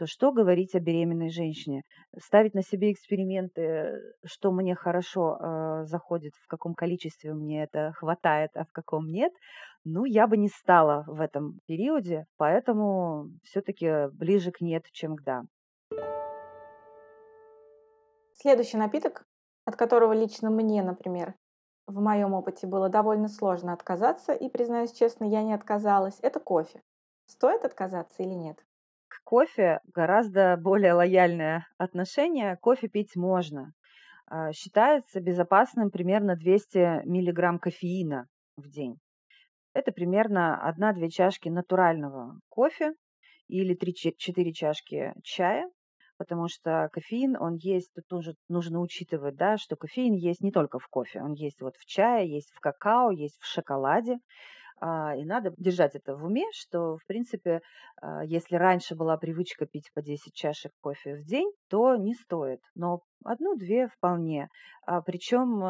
[0.00, 1.82] то что говорить о беременной женщине?
[2.18, 8.50] Ставить на себе эксперименты, что мне хорошо э, заходит, в каком количестве мне это хватает,
[8.54, 9.30] а в каком нет,
[9.84, 15.22] ну, я бы не стала в этом периоде, поэтому все-таки ближе к нет, чем к
[15.22, 15.42] да.
[18.32, 19.26] Следующий напиток,
[19.66, 21.34] от которого лично мне, например,
[21.86, 26.80] в моем опыте было довольно сложно отказаться, и, признаюсь честно, я не отказалась, это кофе.
[27.26, 28.64] Стоит отказаться или нет?
[29.30, 32.56] Кофе гораздо более лояльное отношение.
[32.56, 33.72] Кофе пить можно.
[34.26, 38.96] А, считается безопасным примерно 200 миллиграмм кофеина в день.
[39.72, 42.94] Это примерно 1-2 чашки натурального кофе
[43.46, 45.70] или 3-4 чашки чая,
[46.18, 50.80] потому что кофеин, он есть, тут тоже нужно учитывать, да, что кофеин есть не только
[50.80, 54.16] в кофе, он есть вот в чае, есть в какао, есть в шоколаде.
[54.80, 57.60] А, и надо держать это в уме, что, в принципе,
[58.00, 62.60] а, если раньше была привычка пить по 10 чашек кофе в день, то не стоит.
[62.74, 64.48] Но одну-две вполне.
[64.86, 65.62] А, причем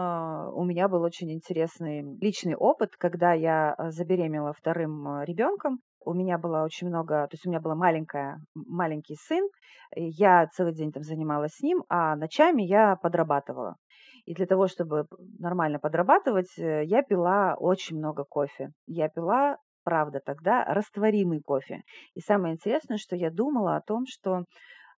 [0.54, 5.80] у меня был очень интересный личный опыт, когда я забеременела вторым ребенком.
[6.02, 9.46] У меня было очень много, то есть у меня маленькая, маленький сын,
[9.94, 13.76] я целый день там занималась с ним, а ночами я подрабатывала.
[14.24, 15.06] И для того, чтобы
[15.38, 18.70] нормально подрабатывать, э, я пила очень много кофе.
[18.86, 21.82] Я пила, правда, тогда растворимый кофе.
[22.14, 24.44] И самое интересное, что я думала о том, что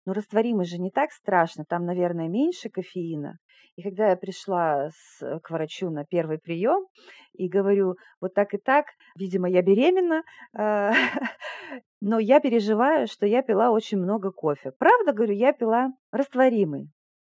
[0.05, 3.37] ну, растворимый же не так страшно, там, наверное, меньше кофеина.
[3.77, 6.87] И когда я пришла с, э, к врачу на первый прием
[7.33, 10.23] и говорю, вот так и так, видимо, я беременна,
[10.59, 10.91] э,
[12.01, 14.73] но я переживаю, что я пила очень много кофе.
[14.79, 16.91] Правда, говорю, я пила растворимый.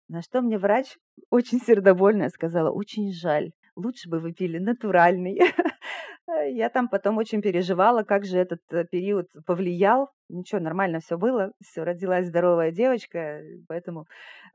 [0.08, 0.96] На что мне врач
[1.30, 5.40] очень сердобольно сказала, очень жаль, лучше бы вы пили натуральный.
[6.48, 10.10] Я там потом очень переживала, как же этот э, период повлиял.
[10.28, 14.06] Ничего, нормально все было, все, родилась здоровая девочка, поэтому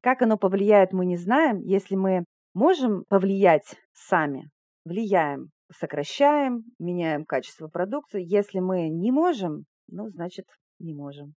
[0.02, 1.62] как оно повлияет, мы не знаем.
[1.62, 4.50] Если мы можем повлиять сами,
[4.84, 8.24] влияем, сокращаем, меняем качество продукции.
[8.24, 10.46] Если мы не можем, ну, значит,
[10.80, 11.34] не можем.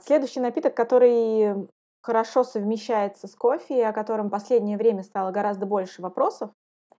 [0.00, 1.68] Следующий напиток, который
[2.02, 6.50] хорошо совмещается с кофе, и о котором в последнее время стало гораздо больше вопросов,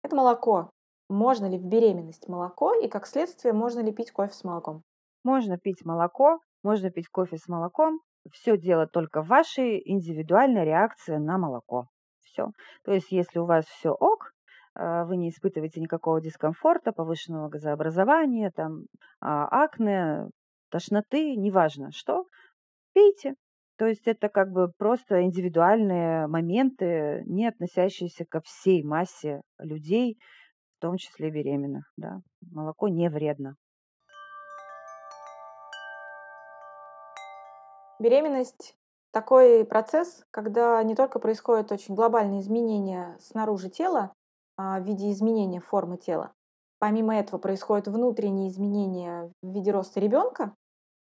[0.03, 0.69] это молоко.
[1.09, 4.83] Можно ли в беременность молоко и, как следствие, можно ли пить кофе с молоком?
[5.23, 7.99] Можно пить молоко, можно пить кофе с молоком.
[8.31, 11.87] Все дело только в вашей индивидуальной реакции на молоко.
[12.21, 12.49] Все.
[12.83, 14.33] То есть, если у вас все ок,
[14.75, 18.83] э, вы не испытываете никакого дискомфорта, повышенного газообразования, там,
[19.19, 20.29] а, акне,
[20.69, 22.25] тошноты, неважно что,
[22.99, 23.35] пейте.
[23.77, 30.19] То есть это как бы просто индивидуальные моменты, не относящиеся ко всей массе людей,
[30.77, 31.85] в том числе беременных.
[31.95, 32.19] Да.
[32.51, 33.55] Молоко не вредно.
[37.99, 38.75] Беременность–
[39.11, 44.13] такой процесс, когда не только происходят очень глобальные изменения снаружи тела
[44.57, 46.31] а, в виде изменения формы тела,
[46.79, 50.55] помимо этого происходят внутренние изменения в виде роста ребенка,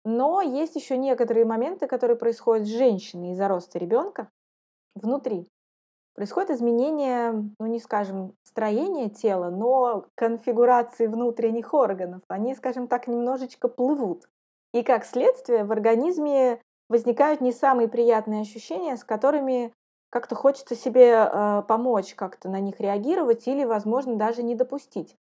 [0.04, 4.28] но есть еще некоторые моменты, которые происходят с женщиной из-за роста ребенка
[4.94, 5.48] внутри.
[6.14, 12.20] Происходит изменение, ну не скажем, строения тела, но конфигурации внутренних органов.
[12.28, 14.28] Они, скажем так, немножечко плывут.
[14.74, 19.72] И как следствие в организме возникают не самые приятные ощущения, с которыми
[20.10, 25.16] как-то хочется себе э, помочь, как-то на них реагировать или, возможно, даже не допустить.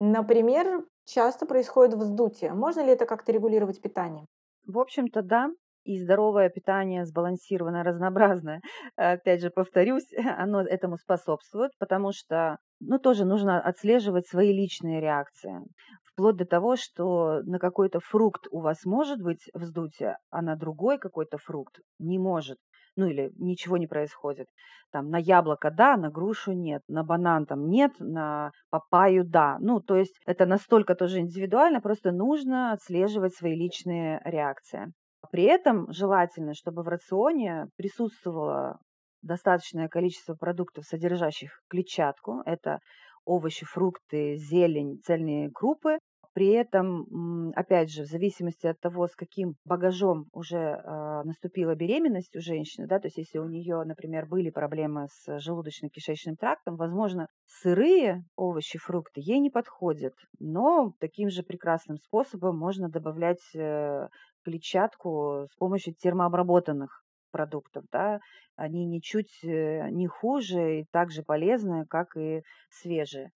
[0.00, 2.54] Например, часто происходит вздутие.
[2.54, 4.26] Можно ли это как-то регулировать питанием?
[4.66, 5.50] В общем-то, да.
[5.84, 8.60] И здоровое питание, сбалансированное, разнообразное,
[8.96, 10.06] опять же, повторюсь,
[10.38, 15.60] оно этому способствует, потому что, ну, тоже нужно отслеживать свои личные реакции.
[16.04, 20.98] Вплоть до того, что на какой-то фрукт у вас может быть вздутие, а на другой
[20.98, 22.58] какой-то фрукт не может
[22.96, 24.48] ну или ничего не происходит.
[24.90, 29.56] Там на яблоко да, на грушу нет, на банан там нет, на папаю да.
[29.60, 34.92] Ну, то есть это настолько тоже индивидуально, просто нужно отслеживать свои личные реакции.
[35.32, 38.78] При этом желательно, чтобы в рационе присутствовало
[39.22, 42.42] достаточное количество продуктов, содержащих клетчатку.
[42.44, 42.80] Это
[43.24, 45.98] овощи, фрукты, зелень, цельные крупы,
[46.34, 52.34] при этом, опять же, в зависимости от того, с каким багажом уже э, наступила беременность
[52.36, 57.28] у женщины, да, то есть если у нее, например, были проблемы с желудочно-кишечным трактом, возможно,
[57.46, 64.08] сырые овощи, фрукты ей не подходят, но таким же прекрасным способом можно добавлять э,
[64.44, 68.20] клетчатку с помощью термообработанных продуктов, да,
[68.56, 73.32] они ничуть э, не хуже и также полезны, как и свежие.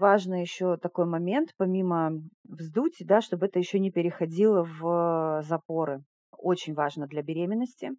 [0.00, 6.02] Важно еще такой момент, помимо вздутий, да, чтобы это еще не переходило в запоры.
[6.32, 7.90] Очень важно для беременности,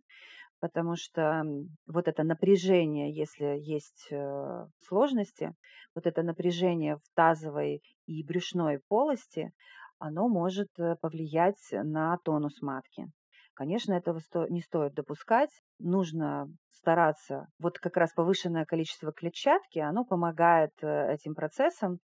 [0.60, 1.43] потому что
[1.88, 5.54] вот это напряжение, если есть э, сложности,
[5.95, 9.51] вот это напряжение в тазовой и брюшной полости,
[9.99, 13.08] оно может э, повлиять на тонус матки.
[13.53, 15.49] Конечно, этого не стоит допускать.
[15.79, 17.47] Нужно стараться.
[17.60, 21.99] Вот как раз повышенное количество клетчатки, оно помогает э, этим процессам.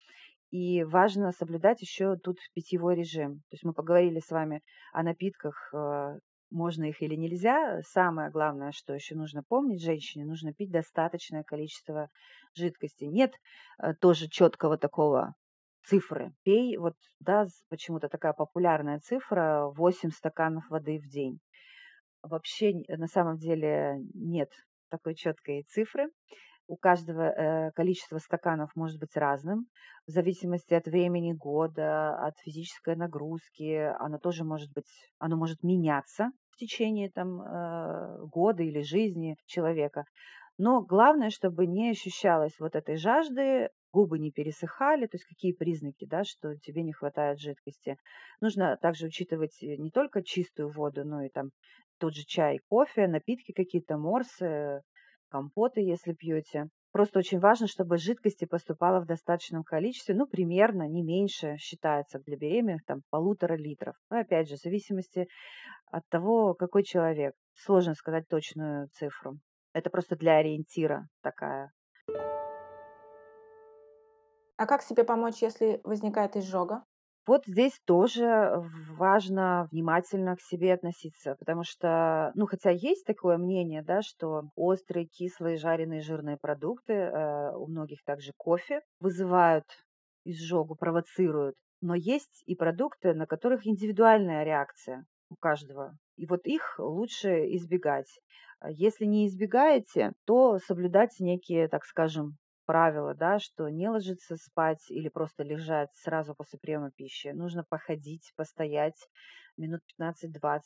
[0.50, 3.36] И важно соблюдать еще тут питьевой режим.
[3.50, 4.62] То есть мы поговорили с вами
[4.94, 6.20] о напитках, э,
[6.50, 7.82] можно их или нельзя.
[7.82, 12.10] Самое главное, что еще нужно помнить женщине, нужно пить достаточное количество
[12.56, 13.04] жидкости.
[13.04, 13.34] Нет
[14.00, 15.34] тоже четкого такого
[15.88, 16.34] цифры.
[16.44, 21.40] Пей, вот, да, почему-то такая популярная цифра 8 стаканов воды в день.
[22.22, 24.50] Вообще на самом деле нет
[24.90, 26.08] такой четкой цифры.
[26.70, 29.68] у каждого э, количество стаканов может быть разным,
[30.06, 33.94] в зависимости от времени года, от физической нагрузки.
[34.00, 40.04] Оно тоже может быть, оно может меняться в течение там, э, года или жизни человека.
[40.58, 46.06] Но главное, чтобы не ощущалось вот этой жажды, губы не пересыхали, то есть какие признаки,
[46.06, 47.98] да, что тебе не хватает жидкости.
[48.42, 51.50] Нужно также учитывать э, не только чистую воду, но и там
[51.98, 54.82] тот же чай, кофе, напитки какие-то, морсы,
[55.30, 56.70] компоты, если пьете.
[56.92, 62.38] Просто очень важно, чтобы жидкости поступало в достаточном количестве, ну, примерно, не меньше, считается для
[62.38, 63.96] беременных, там, полутора литров.
[64.10, 65.28] Но, опять же, в зависимости
[65.92, 67.34] от того, какой человек.
[67.54, 69.38] Сложно сказать точную цифру.
[69.74, 71.72] Это просто для ориентира такая.
[74.58, 76.84] А как себе помочь, если возникает изжога?
[77.26, 78.54] Вот здесь тоже
[78.98, 85.08] важно внимательно к себе относиться, потому что, ну, хотя есть такое мнение, да, что острые,
[85.08, 89.66] кислые, жареные, жирные продукты, э, у многих также кофе, вызывают
[90.24, 91.56] изжогу, провоцируют.
[91.82, 95.98] Но есть и продукты, на которых индивидуальная реакция у каждого.
[96.16, 98.22] И вот их лучше избегать.
[98.70, 102.38] Если не избегаете, то соблюдать некие, так скажем,
[102.68, 107.30] правило, да, что не ложиться спать или просто лежать сразу после приема пищи.
[107.30, 109.08] Нужно походить, постоять
[109.58, 110.60] минут 15-20,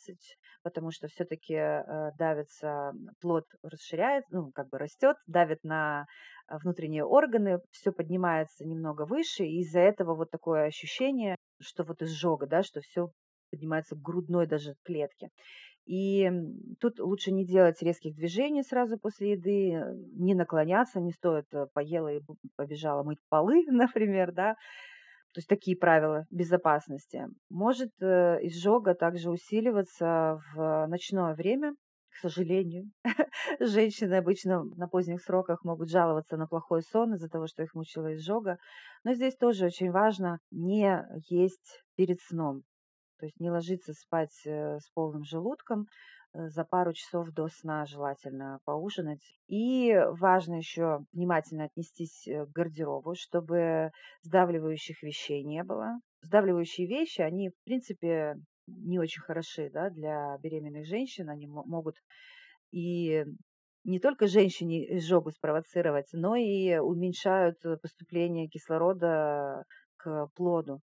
[0.63, 2.91] потому что все-таки э, давится,
[3.21, 6.07] плод расширяет, ну, как бы растет, давит на
[6.49, 12.01] э, внутренние органы, все поднимается немного выше, и из-за этого вот такое ощущение, что вот
[12.01, 13.11] изжога, да, что все
[13.51, 15.29] поднимается к грудной даже клетке.
[15.85, 16.29] И
[16.79, 21.65] тут лучше не делать резких движений сразу после еды, э, не наклоняться, не стоит э,
[21.73, 22.21] поела и
[22.55, 24.53] побежала мыть полы, например, да.
[25.33, 27.27] То есть такие правила безопасности.
[27.49, 31.73] Может э, изжога также усиливаться в ночное время,
[32.09, 32.91] к сожалению.
[33.59, 38.13] Женщины обычно на поздних сроках могут жаловаться на плохой сон из-за того, что их мучила
[38.13, 38.57] изжога.
[39.03, 42.63] Но здесь тоже очень важно не есть перед сном.
[43.21, 45.85] То есть не ложиться спать э, с полным желудком,
[46.33, 49.21] э, за пару часов до сна желательно поужинать.
[49.47, 53.91] И важно еще внимательно отнестись э, к гардеробу, чтобы
[54.23, 55.99] сдавливающих вещей не было.
[56.23, 61.29] Сдавливающие вещи, они, в принципе, не очень хороши да, для беременных женщин.
[61.29, 61.97] Они могут
[62.71, 63.23] и
[63.83, 69.63] не только женщине изжогу спровоцировать, но и уменьшают поступление кислорода
[69.97, 70.81] к плоду.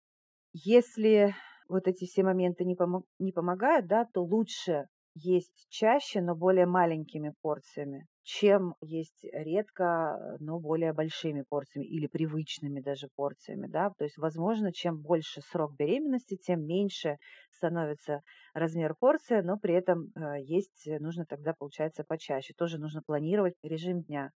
[0.53, 1.33] Если
[1.70, 4.88] вот эти все моменты не, пом- не помогают, да, то лучше
[5.20, 12.82] есть чаще, но более маленькими порциями, чем есть редко, но более большими порциями или привычными
[12.82, 13.68] даже порциями.
[13.68, 13.91] Да?
[13.97, 17.18] То есть, возможно, чем больше срок беременности, тем меньше
[17.51, 18.22] становится
[18.53, 22.53] размер порции, но при этом э, есть нужно тогда, получается, почаще.
[22.55, 24.32] Тоже нужно планировать режим дня.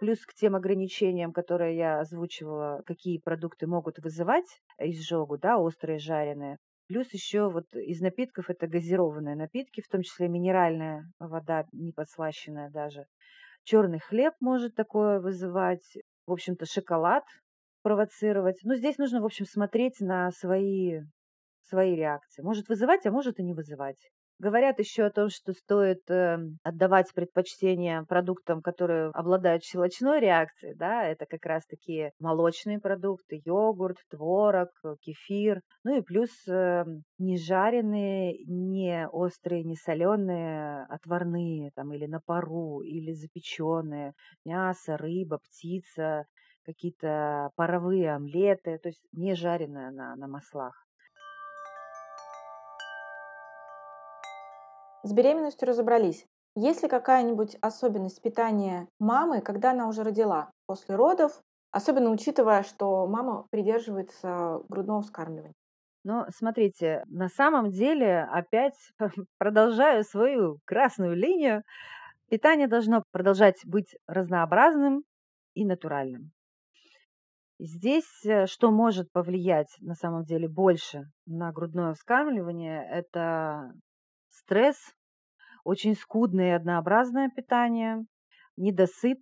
[0.00, 6.58] Плюс к тем ограничениям, которые я озвучивала, какие продукты могут вызывать изжогу, да, острые, жареные.
[6.88, 12.70] Плюс еще вот из напитков это газированные напитки, в том числе минеральная вода, не подслащенная
[12.70, 13.06] даже.
[13.64, 15.96] Черный хлеб может такое вызывать.
[16.26, 17.24] В общем-то, шоколад
[17.82, 18.60] провоцировать.
[18.64, 21.00] Но здесь нужно, в общем, смотреть на свои,
[21.62, 22.42] свои реакции.
[22.42, 24.10] Может вызывать, а может и не вызывать.
[24.38, 31.04] Говорят еще о том, что стоит э, отдавать предпочтение продуктам, которые обладают щелочной реакцией, да,
[31.04, 34.68] это как раз такие молочные продукты, йогурт, творог,
[35.00, 36.84] кефир, ну и плюс э,
[37.18, 44.12] не жареные, не острые, не соленые, отварные там или на пару, или запеченные,
[44.44, 46.26] мясо, рыба, птица,
[46.66, 50.85] какие-то паровые омлеты, то есть не жареное на, на маслах.
[55.06, 56.26] С беременностью разобрались.
[56.56, 61.40] Есть ли какая-нибудь особенность питания мамы, когда она уже родила, после родов,
[61.70, 65.54] особенно учитывая, что мама придерживается грудного вскармливания?
[66.02, 68.74] Но смотрите, на самом деле опять
[69.38, 71.62] продолжаю свою красную линию.
[72.28, 75.04] Питание должно продолжать быть разнообразным
[75.54, 76.32] и натуральным.
[77.60, 83.72] Здесь э, что может повлиять на самом деле больше на грудное вскармливание, это
[84.30, 84.76] стресс,
[85.66, 88.04] очень скудное и однообразное питание,
[88.56, 89.18] недосып.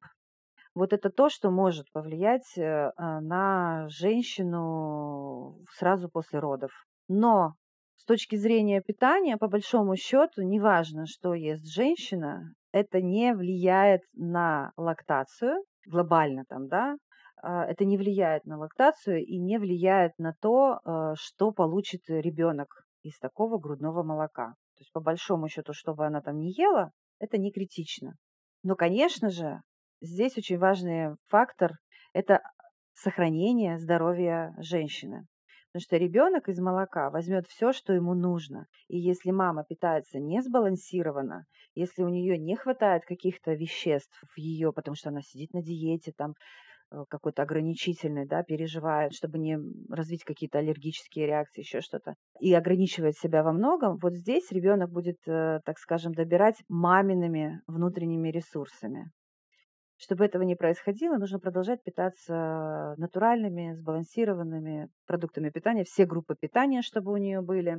[0.74, 6.70] Вот это то, что может повлиять э, а, на женщину сразу после родов.
[7.08, 7.54] Но
[7.96, 14.72] с точки зрения питания, по большому счету, неважно, что ест женщина, это не влияет на
[14.76, 16.96] лактацию, глобально там, да,
[17.42, 22.84] а, это не влияет на лактацию и не влияет на то, э, что получит ребенок
[23.02, 24.56] из такого грудного молока.
[24.76, 28.16] То есть, по большому счету, чтобы она там не ела, это не критично.
[28.62, 29.60] Но, конечно же,
[30.00, 31.78] здесь очень важный фактор–
[32.12, 32.40] это
[32.94, 35.26] сохранение здоровья женщины.
[35.72, 38.66] Потому что ребенок из молока возьмет все, что ему нужно.
[38.86, 44.72] И если мама питается не сбалансированно, если у нее не хватает каких-то веществ в ее,
[44.72, 46.34] потому что она сидит на диете, там
[47.08, 49.58] какой-то ограничительный, да, переживает, чтобы не
[49.90, 55.18] развить какие-то аллергические реакции, еще что-то, и ограничивает себя во многом, вот здесь ребенок будет,
[55.26, 59.10] э, так скажем, добирать мамиными внутренними ресурсами.
[59.96, 67.12] Чтобы этого не происходило, нужно продолжать питаться натуральными, сбалансированными продуктами питания, все группы питания, чтобы
[67.12, 67.78] у нее были.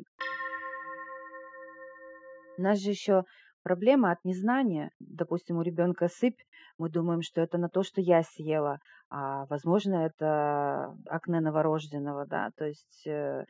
[2.57, 3.23] Нас же еще
[3.65, 4.91] проблема от незнания.
[4.99, 6.39] Допустим, у ребенка сыпь,
[6.77, 8.77] мы думаем, что это на то, что я съела,
[9.09, 13.45] а возможно, это акне новорожденного, да, то есть э,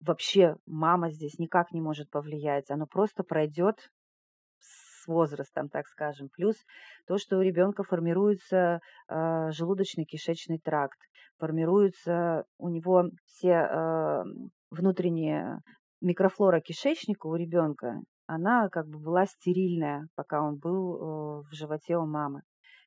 [0.00, 3.76] вообще мама здесь никак не может повлиять, оно просто пройдет
[5.06, 6.28] возрастом, так скажем.
[6.30, 6.56] Плюс
[7.06, 10.98] то, что у ребенка формируется э, желудочно-кишечный тракт,
[11.38, 14.22] формируются у него все э,
[14.70, 15.58] внутренние
[16.00, 21.96] микрофлора кишечника у ребенка, она как бы была стерильная, пока он был э, в животе
[21.96, 22.42] у мамы.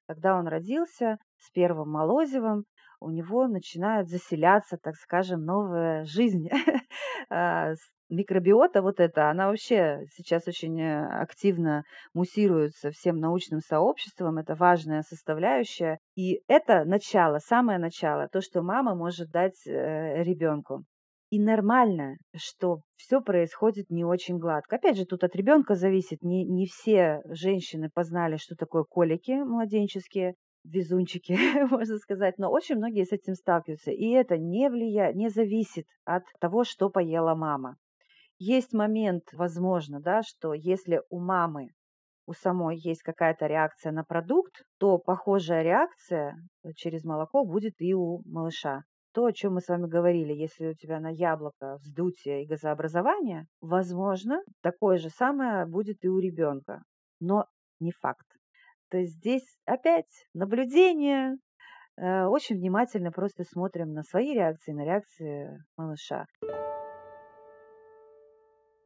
[0.07, 2.65] Когда он родился с первым молозивом,
[2.99, 6.47] у него начинает заселяться, так скажем, новая жизнь
[7.29, 7.73] а,
[8.09, 11.83] микробиота вот эта, она вообще сейчас очень э, активно
[12.13, 15.97] муссируется всем научным сообществом, это важная составляющая.
[16.15, 20.83] И это начало, самое начало, то, что мама может дать э, ребенку.
[21.31, 24.75] И нормально, что все происходит не очень гладко.
[24.75, 26.21] Опять же, тут от ребенка зависит.
[26.21, 31.31] Не, не все женщины познали, что такое колики младенческие, везунчики,
[31.71, 33.91] можно сказать, но очень многие с этим сталкиваются.
[33.91, 37.77] И это не влияет, не зависит от того, что поела мама.
[38.37, 41.69] Есть момент, возможно, да, что если у мамы,
[42.25, 46.35] у самой есть какая-то реакция на продукт, то похожая реакция
[46.75, 48.81] через молоко будет и у малыша.
[49.13, 53.45] То, о чем мы с вами говорили, если у тебя на яблоко вздутие и газообразование,
[53.59, 56.83] возможно, такое же самое будет и у ребенка,
[57.19, 57.45] но
[57.81, 58.25] не факт.
[58.89, 61.35] То есть здесь опять наблюдение,
[61.97, 66.25] э, очень внимательно просто смотрим на свои реакции, на реакции малыша.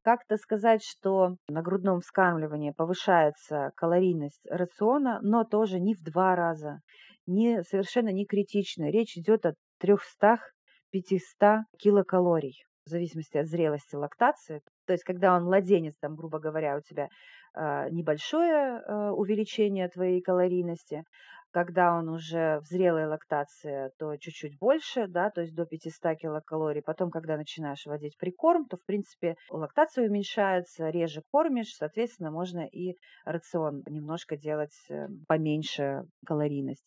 [0.04, 6.82] Как-то сказать, что на грудном вскармливании повышается калорийность рациона, но тоже не в два раза,
[7.28, 8.90] не, совершенно не критично.
[8.90, 14.62] Речь идет о 300-500 килокалорий в зависимости от зрелости лактации.
[14.86, 17.08] То есть, когда он младенец, там, грубо говоря, у тебя
[17.56, 21.04] э, небольшое э, увеличение твоей калорийности,
[21.52, 26.82] когда он уже в зрелой лактации, то чуть-чуть больше, да, то есть до 500 килокалорий.
[26.82, 32.96] Потом, когда начинаешь вводить прикорм, то, в принципе, лактация уменьшается, реже кормишь, соответственно, можно и
[33.24, 36.86] рацион немножко делать э, поменьше калорийность.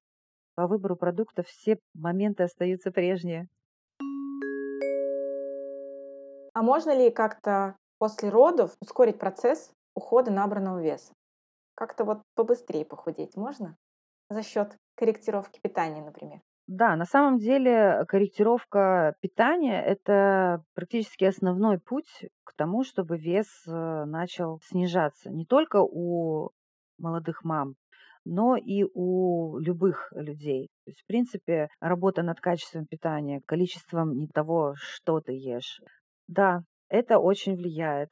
[0.59, 3.47] По выбору продуктов все моменты остаются прежние.
[6.53, 11.13] А можно ли как-то после родов ускорить процесс ухода набранного веса?
[11.77, 13.77] Как-то вот побыстрее похудеть можно?
[14.31, 16.41] За счет корректировки питания, например.
[16.67, 24.05] Да, на самом деле корректировка питания– это практически основной путь к тому, чтобы вес э,
[24.07, 25.31] начал снижаться.
[25.31, 26.51] Не только у
[26.99, 27.77] молодых мам,
[28.29, 30.69] но и у любых людей.
[30.85, 35.81] То есть, в принципе, работа над качеством питания, количеством не того, что ты ешь.
[36.27, 38.11] Да, это очень влияет.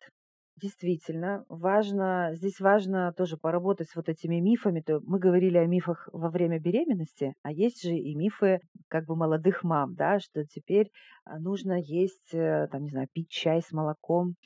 [0.61, 4.81] Действительно, важно, здесь важно тоже поработать с вот этими мифами.
[4.81, 9.17] То мы говорили о мифах во время беременности, а есть же и мифы как бы
[9.17, 10.89] молодых мам, да, что теперь
[11.27, 14.37] а, нужно есть, э, там, не знаю, пить чай с молоком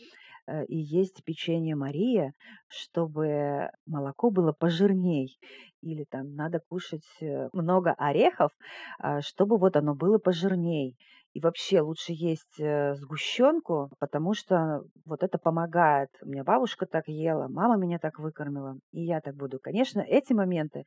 [0.68, 2.32] и есть печенье Мария,
[2.68, 5.38] чтобы молоко было пожирней.
[5.82, 8.52] Или там надо кушать э, много орехов,
[8.98, 10.96] а, чтобы вот оно было пожирней.
[11.32, 16.10] И вообще лучше есть э, сгущенку, потому что вот это помогает.
[16.22, 19.58] У меня бабушка так ела, мама меня так выкормила, и я так буду.
[19.60, 20.84] Конечно, эти моменты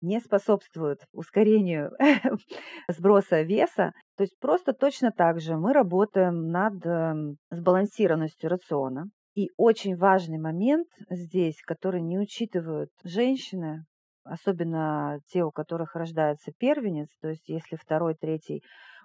[0.00, 1.92] не способствуют ускорению
[2.88, 3.92] сброса веса.
[4.16, 9.06] То есть просто точно так же мы работаем над эм, сбалансированностью рациона.
[9.34, 13.84] И очень важный момент здесь, который не учитывают женщины,
[14.24, 18.62] особенно те, у которых рождается первенец, то есть если второй, третий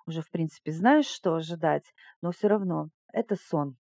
[0.08, 1.84] уже, в принципе, знаешь, что ожидать,
[2.22, 3.76] но все равно это сон.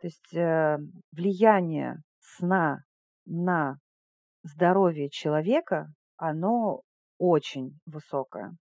[0.00, 0.78] То есть э,
[1.12, 2.78] влияние сна
[3.26, 3.76] на
[4.42, 6.82] здоровье человека, оно
[7.18, 8.56] очень высокое.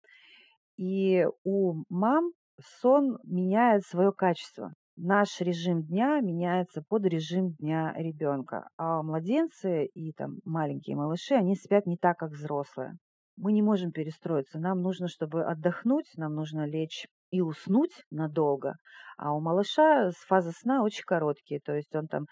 [0.77, 2.33] И у мам
[2.81, 4.73] сон меняет свое качество.
[4.97, 8.69] наш режим дня меняется под режим дня ребенка.
[8.77, 12.97] А младенцы и там маленькие малыши, они спят не так, как взрослые.
[13.37, 14.61] Мы не можем перестроиться.
[14.61, 18.77] Нам нужно, чтобы отдохнуть, нам нужно лечь и уснуть надолго.
[19.17, 21.61] А у малыша фазы сна очень короткие.
[21.61, 22.27] То есть он там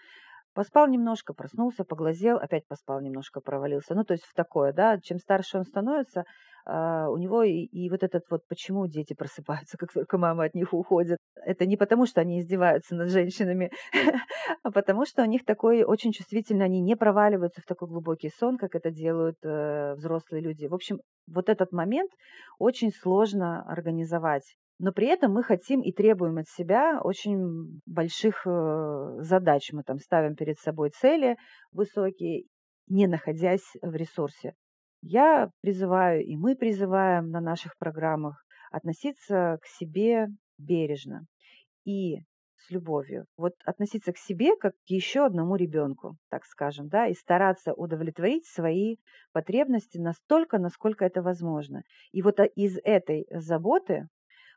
[0.53, 3.95] Поспал немножко, проснулся, поглазел, опять поспал немножко, провалился.
[3.95, 4.99] Ну, то есть в такое, да.
[4.99, 6.25] Чем старше он становится,
[6.65, 10.53] а, у него и, и вот этот вот, почему дети просыпаются, как только мама от
[10.53, 11.17] них уходит.
[11.35, 13.71] Это не потому, что они издеваются над женщинами,
[14.63, 18.57] а потому что у них такой очень чувствительный, они не проваливаются в такой глубокий сон,
[18.57, 20.67] как это делают э, взрослые люди.
[20.67, 22.11] В общем, вот этот момент
[22.59, 24.55] очень сложно организовать.
[24.79, 29.71] Но при этом мы хотим и требуем от себя очень больших э, задач.
[29.71, 31.37] Мы там ставим перед собой цели
[31.71, 32.45] высокие,
[32.87, 34.53] не находясь в ресурсе.
[35.01, 41.25] Я призываю, и мы призываем на наших программах относиться к себе бережно
[41.85, 42.19] и
[42.57, 43.25] с любовью.
[43.37, 48.47] Вот относиться к себе как к еще одному ребенку, так скажем, да, и стараться удовлетворить
[48.47, 48.95] свои
[49.33, 51.83] потребности настолько, насколько это возможно.
[52.11, 54.07] И вот а, из этой заботы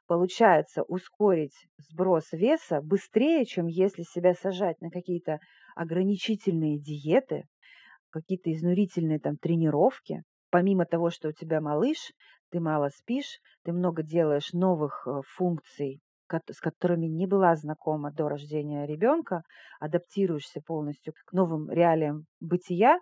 [0.07, 5.41] получается ускорить сброс веса быстрее, чем если себя сажать на какие-то
[5.75, 7.45] ограничительные диеты,
[8.11, 10.23] какие-то изнурительные там тренировки.
[10.51, 12.13] Помимо того, что у тебя малыш,
[12.51, 16.01] ты мало спишь, ты много делаешь новых э, функций,
[16.51, 19.43] с которыми не была знакома до рождения ребенка,
[19.81, 22.99] адаптируешься полностью к новым реалиям бытия,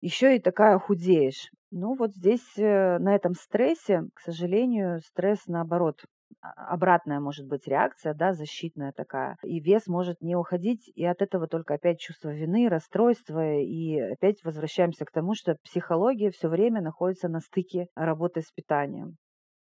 [0.00, 1.50] еще и такая худеешь.
[1.74, 6.04] Ну вот здесь э, на этом стрессе, к сожалению, стресс наоборот
[6.42, 9.38] а, обратная может быть реакция, да, защитная такая.
[9.42, 14.44] И вес может не уходить, и от этого только опять чувство вины, расстройства, и опять
[14.44, 19.16] возвращаемся к тому, что психология все время находится на стыке работы с питанием.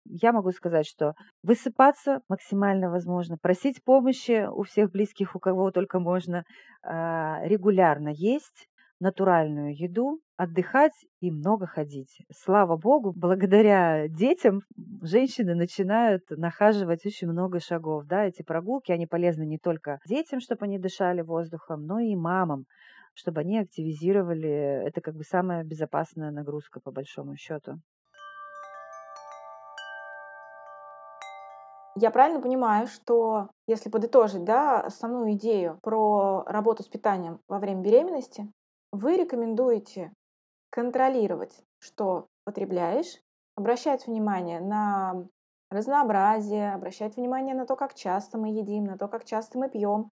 [0.05, 5.99] Я могу сказать, что высыпаться максимально возможно, просить помощи у всех близких, у кого только
[5.99, 6.43] можно,
[6.81, 8.67] а, регулярно есть,
[8.99, 12.21] натуральную еду, отдыхать и много ходить.
[12.33, 14.61] Слава богу, благодаря детям
[15.01, 18.05] женщины начинают нахаживать очень много шагов.
[18.05, 22.63] Да, эти прогулки, они полезны не только детям, чтобы они дышали воздухом, но и мамам,
[23.15, 24.87] чтобы они активизировали.
[24.87, 27.73] Это как бы самая безопасная нагрузка по большому счету.
[31.97, 37.81] Я правильно понимаю, что если подытожить да, основную идею про работу с питанием во время
[37.81, 38.49] беременности,
[38.93, 40.13] вы рекомендуете
[40.79, 43.19] контролировать, что потребляешь,
[43.57, 45.27] обращать внимание на
[45.69, 50.09] разнообразие, обращать внимание на то, как часто мы едим, на то, как часто мы пьем.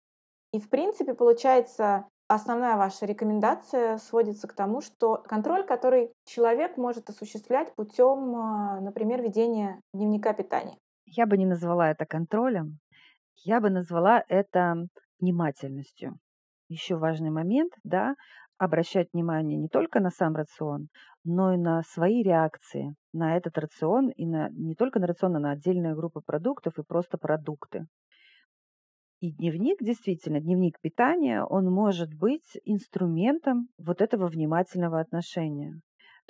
[0.53, 7.09] И, в принципе, получается, основная ваша рекомендация сводится к тому, что контроль, который человек может
[7.09, 10.79] осуществлять путем, а, например, ведения дневника питания.
[11.07, 12.79] Я бы не назвала это контролем,
[13.39, 14.77] я бы назвала это
[15.19, 16.19] внимательностью.
[16.69, 18.15] Еще важный момент, да,
[18.63, 20.87] обращать внимание не только на сам рацион,
[21.25, 25.41] но и на свои реакции на этот рацион и на, не только на рацион, а
[25.41, 27.87] на отдельные группы продуктов и просто продукты.
[29.19, 35.81] И дневник, действительно, дневник питания, он может быть инструментом вот этого внимательного отношения.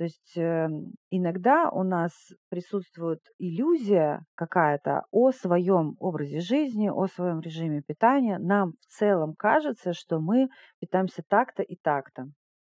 [0.03, 0.67] То есть э,
[1.11, 2.11] иногда у нас
[2.51, 8.41] присутствует иллюзия какая-то о своем образе жизни, о своем режиме питания.
[8.41, 10.49] Нам в целом кажется, что мы
[10.81, 12.25] питаемся так-то и так-то.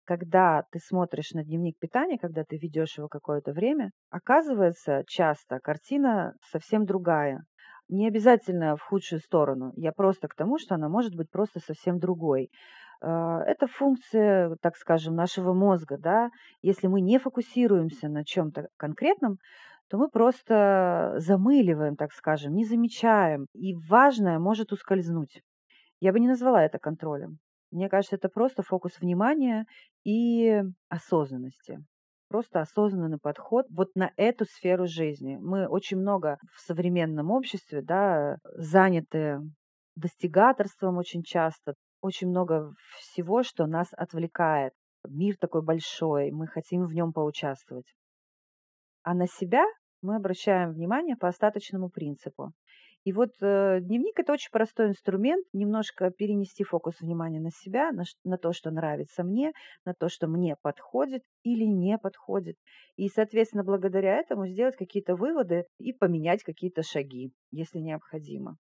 [0.04, 6.34] Когда ты смотришь на дневник питания, когда ты ведешь его какое-то время, оказывается часто картина
[6.52, 7.46] совсем другая.
[7.88, 9.72] Не обязательно в худшую сторону.
[9.78, 12.50] Я просто к тому, что она может быть просто совсем другой.
[13.04, 15.98] А, это функция, так скажем, нашего мозга.
[15.98, 16.30] Да?
[16.62, 19.38] Если мы не фокусируемся на чем-то конкретном,
[19.90, 23.48] то мы просто замыливаем, так скажем, не замечаем.
[23.54, 25.42] И важное может ускользнуть.
[26.00, 27.40] Я бы не назвала это контролем.
[27.72, 29.66] Мне кажется, это просто фокус внимания
[30.06, 31.80] и осознанности.
[32.30, 35.38] Просто осознанный подход вот на эту сферу жизни.
[35.42, 39.40] Мы очень много в современном обществе да, заняты
[39.96, 41.74] достигаторством очень часто,
[42.04, 44.74] очень много всего, что нас отвлекает.
[45.08, 47.86] Мир такой большой, мы хотим в нем поучаствовать.
[49.04, 49.64] А на себя
[50.02, 52.52] мы обращаем внимание по остаточному принципу.
[53.06, 58.04] И вот э, дневник это очень простой инструмент, немножко перенести фокус внимания на себя, на,
[58.26, 59.54] на то, что нравится мне,
[59.86, 62.58] на то, что мне подходит или не подходит.
[62.98, 68.58] И, соответственно, благодаря этому сделать какие-то выводы и поменять какие-то шаги, если необходимо.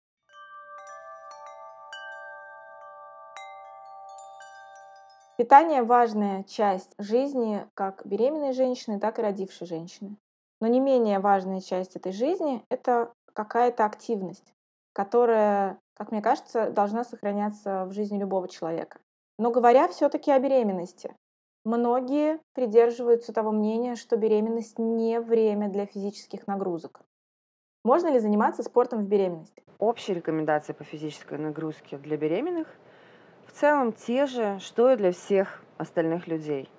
[5.42, 10.16] Питание– важная часть жизни как беременной женщины, так и родившей женщины.
[10.60, 14.54] Но не менее важная часть этой жизни– это какая-то активность,
[14.94, 19.00] которая как мне кажется, должна сохраняться в жизни любого человека.
[19.39, 21.16] Но говоря все-таки о беременности,
[21.66, 27.02] многие придерживаются того мнения, что беременность не время для физических нагрузок.
[27.84, 29.64] Можно ли заниматься спортом в беременности?
[29.80, 32.68] Общие рекомендации по физической нагрузке для беременных
[33.52, 36.70] в целом те же, что и для всех остальных людей.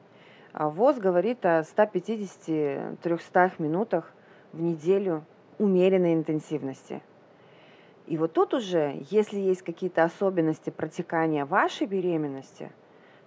[0.53, 4.13] А ВОЗ говорит о 150-300 минутах
[4.53, 5.25] в неделю
[5.59, 7.03] умеренной интенсивности.
[8.07, 12.73] И вот тут уже, если есть какие-то особенности протекания вашей беременности,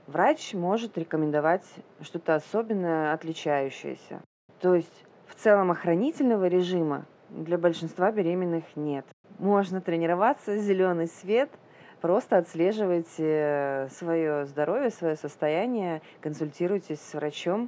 [0.08, 1.66] врач может рекомендовать
[2.02, 4.22] что-то особенное, отличающееся.
[4.60, 9.06] То есть в целом охранительного режима для большинства беременных нет.
[9.40, 11.50] Можно тренироваться, зеленый свет,
[12.06, 17.68] просто отслеживайте свое здоровье, свое состояние, консультируйтесь с врачом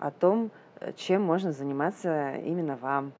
[0.00, 0.50] о том,
[0.96, 3.12] чем можно заниматься именно вам.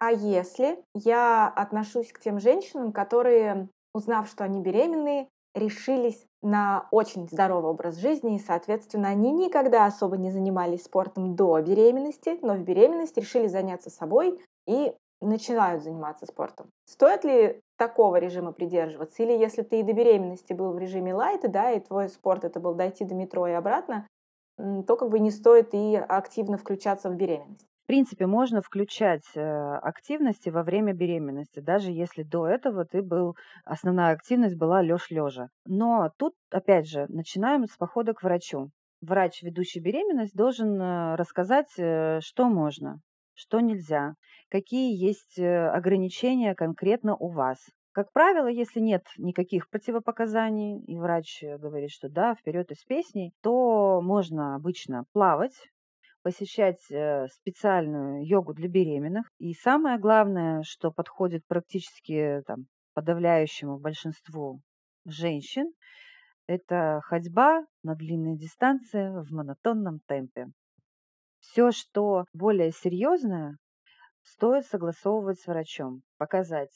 [0.00, 7.28] А если я отношусь к тем женщинам, которые, узнав, что они беременные, решились на очень
[7.28, 12.60] здоровый образ жизни, и, соответственно, они никогда особо не занимались спортом до беременности, но в
[12.60, 14.94] беременность решили заняться собой и
[15.24, 16.70] начинают заниматься спортом.
[16.86, 19.22] Стоит ли такого режима придерживаться?
[19.22, 22.60] Или если ты и до беременности был в режиме лайта, да, и твой спорт это
[22.60, 24.06] был дойти до метро и обратно,
[24.56, 27.66] то как бы не стоит и активно включаться в беременность.
[27.84, 33.36] В принципе, можно включать э, активности во время беременности, даже если до этого ты был,
[33.66, 35.48] основная активность была лёж лежа.
[35.66, 38.70] Но тут, опять же, начинаем с похода к врачу.
[39.02, 43.00] Врач, ведущий беременность, должен э, рассказать, э, что можно,
[43.34, 44.14] что нельзя,
[44.48, 47.58] какие есть ограничения конкретно у вас.
[47.92, 54.00] Как правило, если нет никаких противопоказаний, и врач говорит, что да, вперед из песней, то
[54.02, 55.54] можно обычно плавать,
[56.24, 59.30] посещать э, специальную йогу для беременных.
[59.38, 64.60] И самое главное, что подходит практически там, подавляющему большинству
[65.04, 65.70] женщин,
[66.46, 70.48] это ходьба на длинные дистанции в монотонном темпе.
[71.50, 73.58] Все, что более серьезное,
[74.22, 76.70] стоит согласовывать с врачом, показать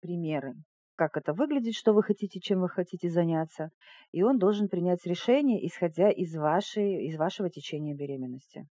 [0.00, 0.54] примеры,
[0.96, 3.68] как это выглядит, что вы хотите, чем вы хотите заняться,
[4.12, 8.66] и он должен принять решение, исходя из, вашей, из вашего течения беременности.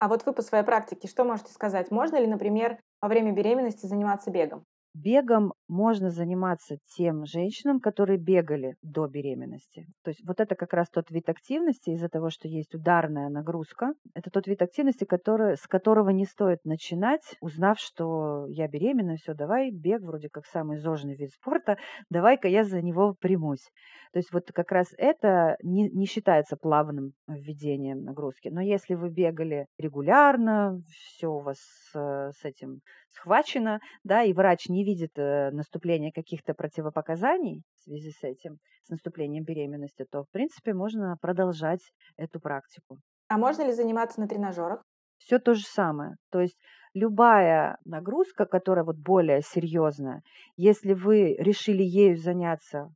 [0.00, 1.90] А вот вы по своей практике что можете сказать?
[1.90, 4.64] Можно ли, например, во время беременности заниматься бегом?
[5.00, 9.86] Бегом можно заниматься тем женщинам, которые бегали до беременности.
[10.02, 13.92] То есть вот это как раз тот вид активности из-за того, что есть ударная нагрузка.
[14.14, 19.34] Это тот вид активности, который, с которого не стоит начинать, узнав, что я беременна, все,
[19.34, 21.76] давай, бег вроде как самый зожный вид спорта,
[22.10, 23.70] давай-ка я за него примусь.
[24.12, 28.48] То есть вот как раз это не, не считается плавным введением нагрузки.
[28.48, 32.80] Но если вы бегали регулярно, все у вас с, с этим
[33.10, 38.90] схвачено, да, и врач не видит э, наступления каких-то противопоказаний в связи с этим, с
[38.90, 41.80] наступлением беременности, то, в принципе, можно продолжать
[42.16, 42.98] эту практику.
[43.28, 44.82] А можно ли заниматься на тренажерах?
[45.18, 46.16] Все то же самое.
[46.30, 46.58] То есть
[46.94, 50.22] любая нагрузка, которая вот более серьезная,
[50.56, 52.90] если вы решили ею заняться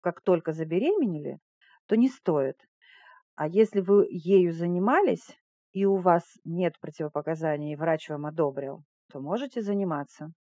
[0.00, 1.38] как только забеременели,
[1.86, 2.56] то не стоит.
[3.36, 5.26] А если вы ею занимались,
[5.72, 10.32] и у вас нет противопоказаний, и врач вам одобрил, то можете заниматься.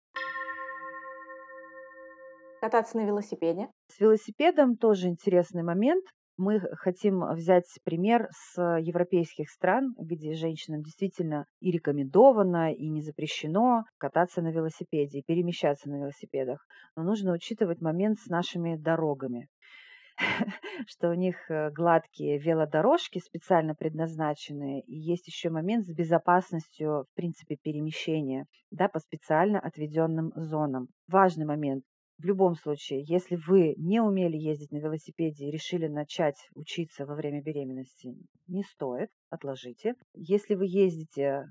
[2.60, 3.68] Кататься на велосипеде?
[3.88, 6.04] С велосипедом тоже интересный момент.
[6.36, 13.82] Мы хотим взять пример с европейских стран, где женщинам действительно и рекомендовано, и не запрещено
[13.98, 16.64] кататься на велосипеде, и перемещаться на велосипедах.
[16.96, 19.48] Но нужно учитывать момент с нашими дорогами.
[20.86, 27.14] что у них э, гладкие велодорожки специально предназначенные, и есть еще момент с безопасностью, в
[27.14, 30.88] принципе, перемещения да, по специально отведенным зонам.
[31.06, 31.84] Важный момент.
[32.18, 37.14] В любом случае, если вы не умели ездить на велосипеде и решили начать учиться во
[37.14, 38.16] время беременности,
[38.48, 39.94] не стоит, отложите.
[40.14, 41.44] Если вы ездите,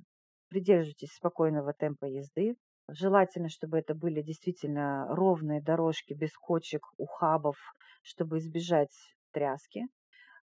[0.49, 2.57] придерживайтесь спокойного темпа езды,
[2.89, 7.57] Желательно, чтобы это были действительно ровные дорожки без кочек, ухабов,
[8.07, 8.91] чтобы избежать
[9.31, 9.83] тряски.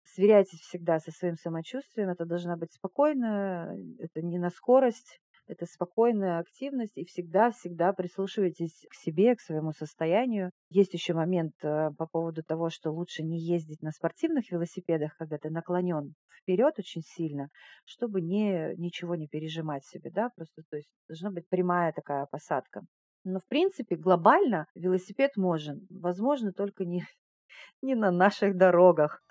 [0.04, 2.08] Сверяйтесь всегда со своим самочувствием.
[2.08, 8.94] Это должна быть спокойно, это не на скорость, это спокойная активность, и всегда-всегда прислушивайтесь к
[8.94, 10.50] себе, к своему состоянию.
[10.70, 15.38] Есть еще момент э, по поводу того, что лучше не ездить на спортивных велосипедах, когда
[15.38, 17.48] ты наклонен вперед очень сильно,
[17.84, 22.82] чтобы не, ничего не пережимать себе, да, просто, то есть должна быть прямая такая посадка.
[23.24, 27.04] Но, в принципе, глобально велосипед можно, возможно, только не,
[27.82, 29.22] не на наших дорогах.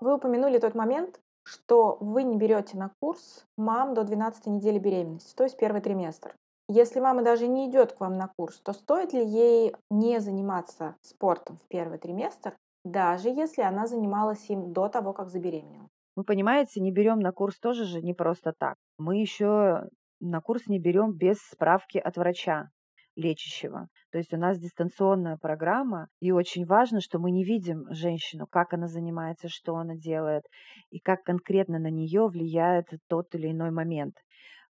[0.00, 5.34] Вы упомянули тот момент, что вы не берете на курс мам до 12 недели беременности,
[5.34, 6.34] то есть первый триместр.
[6.68, 10.94] Если мама даже не идет к вам на курс, то стоит ли ей не заниматься
[11.00, 15.88] спортом в первый триместр, даже если она занималась им до того, как забеременела?
[16.16, 18.76] Вы понимаете, не берем на курс тоже же не просто так.
[18.98, 19.88] Мы еще
[20.20, 22.70] на курс не берем без справки от врача
[23.16, 23.88] лечащего.
[24.12, 28.72] То есть у нас дистанционная программа, и очень важно, что мы не видим женщину, как
[28.72, 30.42] она занимается, что она делает,
[30.90, 34.14] и как конкретно на нее влияет тот или иной момент.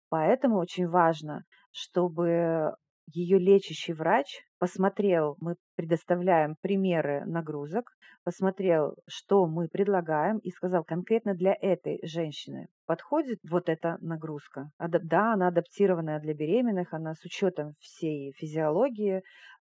[0.08, 2.74] Поэтому очень важно, чтобы
[3.12, 7.90] ее лечащий врач посмотрел, мы предоставляем примеры нагрузок,
[8.24, 14.72] посмотрел, что мы предлагаем и сказал конкретно для этой женщины подходит вот эта нагрузка.
[14.80, 19.22] Да, она адаптированная для беременных, она с учетом всей физиологии,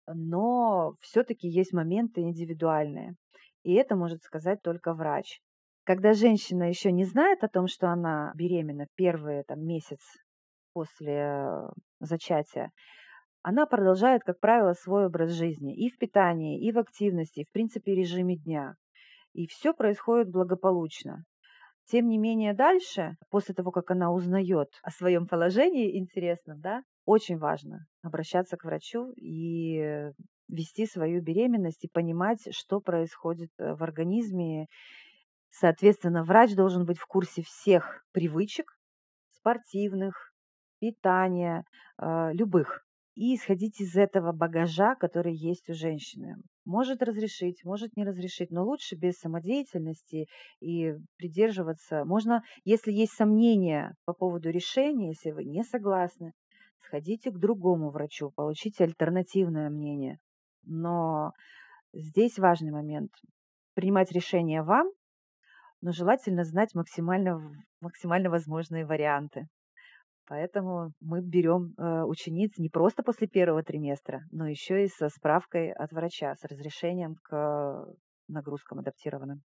[0.06, 3.16] но все-таки есть моменты индивидуальные.
[3.62, 5.42] И это может сказать только врач.
[5.84, 10.00] Когда женщина еще не знает о том, что она беременна первый там, месяц
[10.72, 11.68] после
[11.98, 12.70] зачатия,
[13.42, 17.52] она продолжает, как правило, свой образ жизни и в питании, и в активности, и в
[17.52, 18.74] принципе режиме дня.
[19.32, 21.24] И все происходит благополучно.
[21.86, 27.38] Тем не менее, дальше, после того, как она узнает о своем положении интересном, да, очень
[27.38, 30.12] важно обращаться к врачу и
[30.48, 34.66] вести свою беременность и понимать, что происходит э, в организме.
[35.50, 38.66] Соответственно, врач должен быть в курсе всех привычек
[39.30, 40.32] спортивных,
[40.80, 41.64] питания,
[41.98, 42.84] э, любых
[43.14, 46.36] и исходить из этого багажа, который есть у женщины.
[46.64, 50.26] Может разрешить, может не разрешить, но лучше без самодеятельности
[50.60, 52.04] и придерживаться.
[52.04, 56.32] Можно, если есть сомнения по поводу решения, если вы не согласны,
[56.78, 60.18] сходите к другому врачу, получите альтернативное мнение.
[60.62, 61.32] Но
[61.92, 63.10] здесь важный момент.
[63.74, 64.90] Принимать решение вам,
[65.80, 67.40] но желательно знать максимально,
[67.80, 69.46] максимально возможные варианты.
[70.30, 75.72] Поэтому мы берем э, учениц не просто после первого триместра, но еще и со справкой
[75.72, 77.88] от врача, с разрешением к
[78.28, 79.42] нагрузкам адаптированным.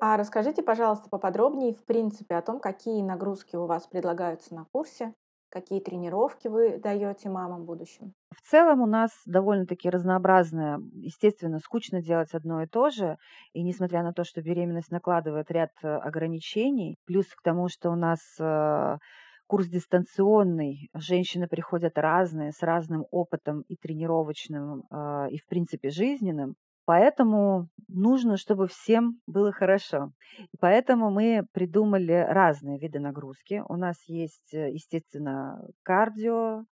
[0.00, 5.12] А расскажите, пожалуйста, поподробнее, в принципе, о том, какие нагрузки у вас предлагаются на курсе,
[5.50, 8.14] какие тренировки вы даете мамам будущим.
[8.34, 10.78] В целом у нас довольно-таки разнообразное.
[10.94, 13.16] Естественно, скучно делать одно и то же.
[13.52, 17.96] И несмотря на то, что беременность накладывает ряд э, ограничений, плюс к тому, что у
[17.96, 18.98] нас э,
[19.46, 26.54] курс дистанционный, женщины приходят разные, с разным опытом и тренировочным, э, и в принципе жизненным,
[26.90, 30.10] Поэтому нужно, чтобы всем было хорошо.
[30.52, 33.62] И поэтому мы придумали разные виды нагрузки.
[33.68, 36.64] У нас есть, естественно, кардио,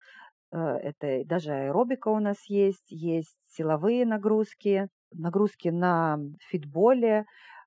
[0.53, 6.19] Э, это даже аэробика у нас есть, есть силовые нагрузки, нагрузки на
[6.51, 7.25] фитболе,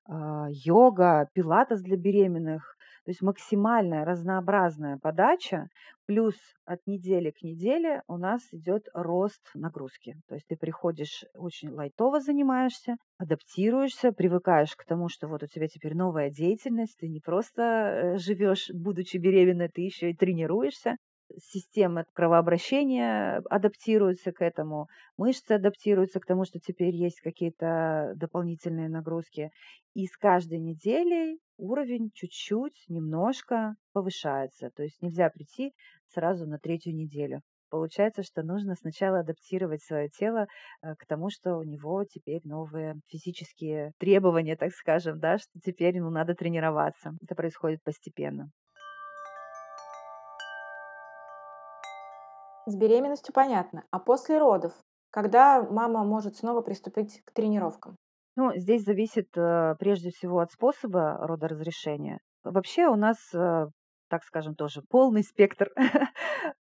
[0.07, 2.75] а, йога, пилатес для беременных.
[3.03, 5.67] То есть максимальная разнообразная подача,
[6.05, 6.35] плюс
[6.65, 10.15] от недели к неделе у нас идет рост нагрузки.
[10.27, 15.67] То есть ты приходишь, очень лайтово занимаешься, адаптируешься, привыкаешь к тому, что вот у тебя
[15.67, 20.97] теперь новая деятельность, ты не просто э, живешь, будучи беременной, ты еще и тренируешься
[21.37, 29.51] система кровообращения адаптируется к этому, мышцы адаптируются к тому, что теперь есть какие-то дополнительные нагрузки.
[29.93, 34.69] И с каждой неделей уровень чуть-чуть, немножко повышается.
[34.75, 35.73] То есть нельзя прийти
[36.07, 37.41] сразу на третью неделю.
[37.69, 40.47] Получается, что нужно сначала адаптировать свое тело
[40.81, 45.95] э, к тому, что у него теперь новые физические требования, так скажем, да, что теперь
[45.95, 47.13] ему надо тренироваться.
[47.21, 48.51] Это происходит постепенно.
[52.65, 53.83] С беременностью понятно.
[53.91, 54.73] А после родов?
[55.09, 57.97] Когда мама может снова приступить к тренировкам?
[58.35, 62.19] Ну, здесь зависит э, прежде всего от способа родоразрешения.
[62.43, 63.67] Вообще у нас, э,
[64.09, 65.69] так скажем, тоже полный спектр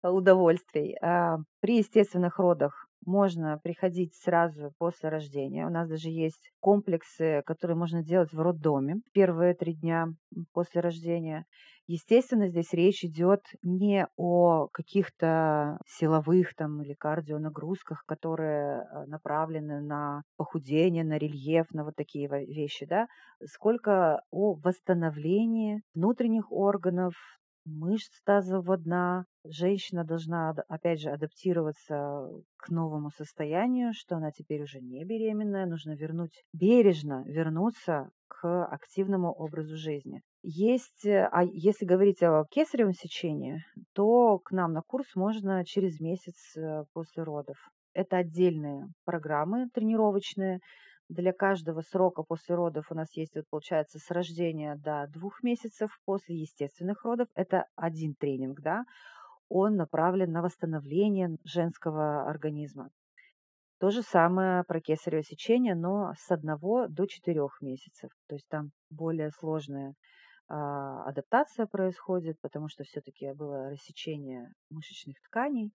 [0.03, 0.97] удовольствий.
[1.01, 5.67] А, при естественных родах можно приходить сразу после рождения.
[5.67, 10.09] У нас даже есть комплексы, которые можно делать в роддоме первые три дня
[10.53, 11.47] после рождения.
[11.87, 20.23] Естественно, здесь речь идет не о каких-то силовых там или кардионагрузках, которые э, направлены на
[20.37, 23.09] похудение, на рельеф, на вот такие вещи, да,
[23.45, 27.15] сколько о восстановлении внутренних органов,
[27.65, 29.25] мышц тазового дна.
[29.45, 35.93] Женщина должна, опять же, адаптироваться к новому состоянию, что она теперь уже не беременная, нужно
[35.93, 40.23] вернуть, бережно вернуться к активному образу жизни.
[40.43, 43.63] Есть, э, а если говорить о кесаревом сечении,
[43.95, 47.57] то к нам на курс можно через месяц э, после родов.
[47.93, 50.61] Это отдельные программы тренировочные,
[51.11, 55.91] Для каждого срока после родов у нас есть, вот, получается, с рождения до двух месяцев
[56.05, 57.27] после естественных родов.
[57.35, 58.85] Это один тренинг, да,
[59.49, 62.91] он направлен на восстановление женского организма.
[63.81, 68.13] То же самое про кесарево сечение, но с одного до четырех месяцев.
[68.29, 69.95] То есть там более сложная
[70.47, 75.73] а, адаптация происходит, потому что все-таки было рассечение мышечных тканей.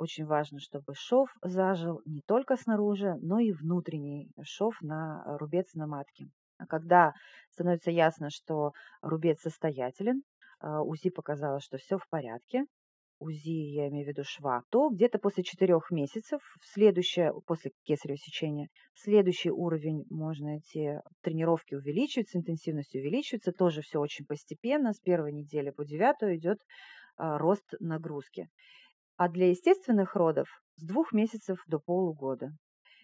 [0.00, 5.86] Очень важно, чтобы шов зажил не только снаружи, но и внутренний шов на рубец на
[5.86, 6.30] матке.
[6.56, 7.12] А когда
[7.50, 8.72] становится ясно, что
[9.02, 10.22] рубец состоятелен,
[10.58, 12.64] а, УЗИ показало, что все в порядке,
[13.18, 18.68] УЗИ, я имею в виду шва, то где-то после четырех месяцев, следующее, после кесарево сечения,
[18.94, 25.68] следующий уровень можно идти, тренировки увеличиваются, интенсивность увеличивается, тоже все очень постепенно, с первой недели
[25.68, 26.56] по девятую идет
[27.18, 28.48] а, рост нагрузки.
[29.20, 32.52] А для естественных родов с двух месяцев до полугода.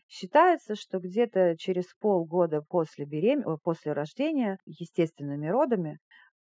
[0.08, 3.44] Считается, что где-то через полгода после, берем...
[3.62, 5.98] после рождения естественными родами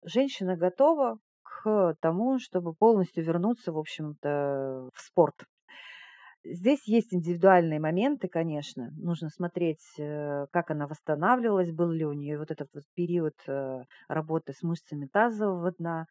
[0.04, 5.34] женщина готова к тому, чтобы полностью вернуться, в общем-то, в спорт.
[6.44, 8.92] Здесь есть индивидуальные моменты, конечно.
[8.96, 13.82] Нужно смотреть, э, как она восстанавливалась, был ли у нее вот этот вот период э,
[14.06, 16.06] работы с мышцами тазового дна.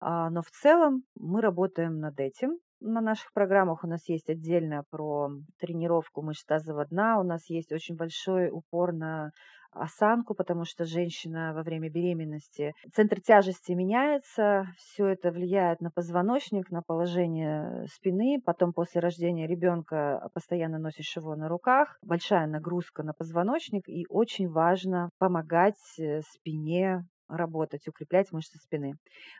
[0.00, 2.58] А, но в целом мы работаем над этим.
[2.80, 7.20] На наших программах у нас есть отдельно про тренировку мышц тазового дна.
[7.20, 9.32] У нас есть очень большой упор на
[9.72, 16.70] осанку, потому что женщина во время беременности, центр тяжести меняется, все это влияет на позвоночник,
[16.70, 23.12] на положение спины, потом после рождения ребенка постоянно носишь его на руках, большая нагрузка на
[23.12, 28.94] позвоночник, и очень важно помогать э, спине работать, укреплять мышцы спины.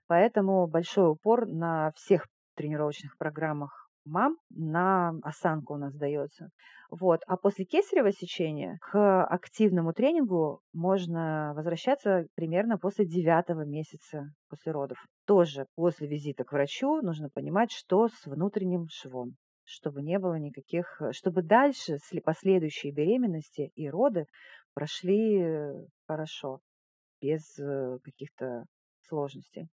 [0.07, 6.49] Поэтому большой упор на всех тренировочных программах мам на осанку у нас дается.
[6.91, 7.21] Вот.
[7.27, 14.99] А после кесарево сечения к активному тренингу можно возвращаться примерно после девятого месяца после родов.
[15.27, 19.37] Тоже после визита к врачу нужно понимать, что с внутренним швом
[19.73, 24.27] чтобы не было никаких, чтобы дальше последующие беременности и роды
[24.75, 26.59] прошли хорошо,
[27.21, 28.65] без э, каких-то
[29.09, 29.69] сложностей.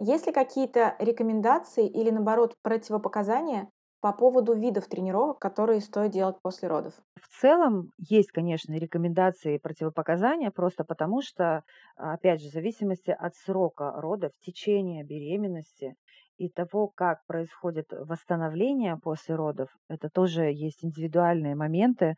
[0.00, 3.68] Есть ли какие-то рекомендации или, наоборот, противопоказания
[4.00, 6.94] по поводу видов тренировок, которые стоит делать после родов?
[7.20, 11.64] В целом есть, конечно, рекомендации и противопоказания, просто потому что,
[11.96, 15.96] опять же, в зависимости от срока родов, течения беременности
[16.40, 22.14] и того, как происходит восстановление после родов, это тоже есть индивидуальные моменты,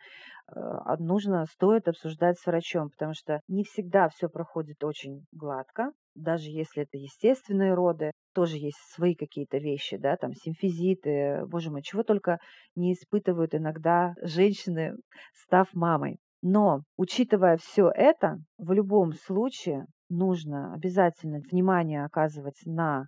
[0.55, 0.61] э,
[1.01, 6.85] нужно, стоит обсуждать с врачом, потому что не всегда все проходит очень гладко, даже если
[6.85, 12.39] это естественные роды, тоже есть свои какие-то вещи, да, там симфизиты, боже мой, чего только
[12.77, 14.95] не испытывают иногда женщины,
[15.35, 16.18] став мамой.
[16.43, 23.07] Но, учитывая все это, в любом случае нужно обязательно внимание оказывать на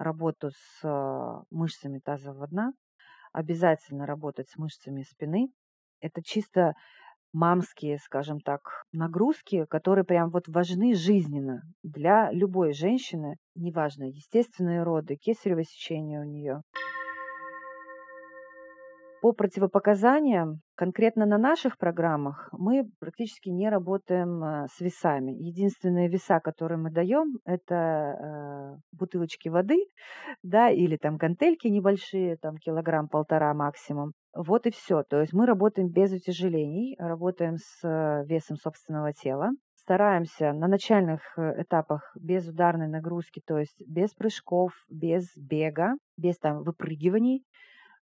[0.00, 2.72] работу с а, мышцами тазового дна,
[3.32, 5.52] обязательно работать с мышцами спины.
[6.00, 6.72] Это чисто
[7.32, 8.60] мамские, скажем так,
[8.92, 16.24] нагрузки, которые прям вот важны жизненно для любой женщины, неважно, естественные роды, кесарево сечение у
[16.24, 16.62] нее.
[19.20, 25.32] По противопоказаниям, конкретно на наших программах, мы практически не работаем э, с весами.
[25.32, 29.84] Единственные веса, которые мы даем, это э, бутылочки воды,
[30.42, 34.12] да, или там гантельки небольшие, там килограмм-полтора максимум.
[34.34, 35.02] Вот и все.
[35.02, 39.50] То есть мы работаем без утяжелений, работаем с э, весом собственного тела.
[39.74, 46.62] Стараемся на начальных этапах без ударной нагрузки, то есть без прыжков, без бега, без там
[46.62, 47.44] выпрыгиваний.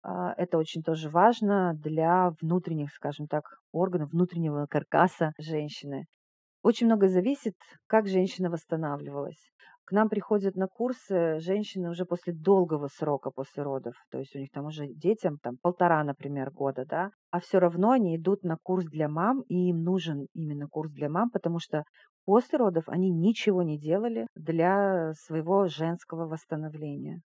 [0.03, 6.07] А, это очень тоже важно для внутренних, скажем так, органов, внутреннего каркаса женщины.
[6.63, 7.55] Очень много зависит,
[7.87, 9.53] как женщина восстанавливалась.
[9.85, 14.39] К нам приходят на курсы женщины уже после долгого срока после родов, то есть у
[14.41, 18.57] них там уже детям там полтора, например, года, да, а все равно они идут на
[18.63, 21.85] курс для мам, и им нужен именно курс для мам, потому что
[22.25, 27.23] после родов они ничего не делали для своего женского восстановления.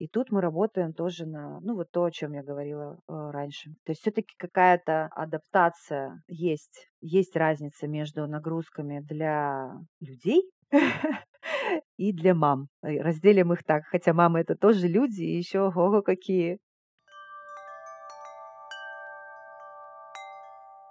[0.00, 3.74] И тут мы работаем тоже на, ну вот то, о чем я говорила э, раньше.
[3.84, 6.88] То есть все-таки какая-то адаптация есть.
[7.02, 10.50] Есть разница между нагрузками для людей
[11.98, 12.68] и для мам.
[12.82, 16.56] Э, разделим их так, хотя мамы это тоже люди, и еще ого какие.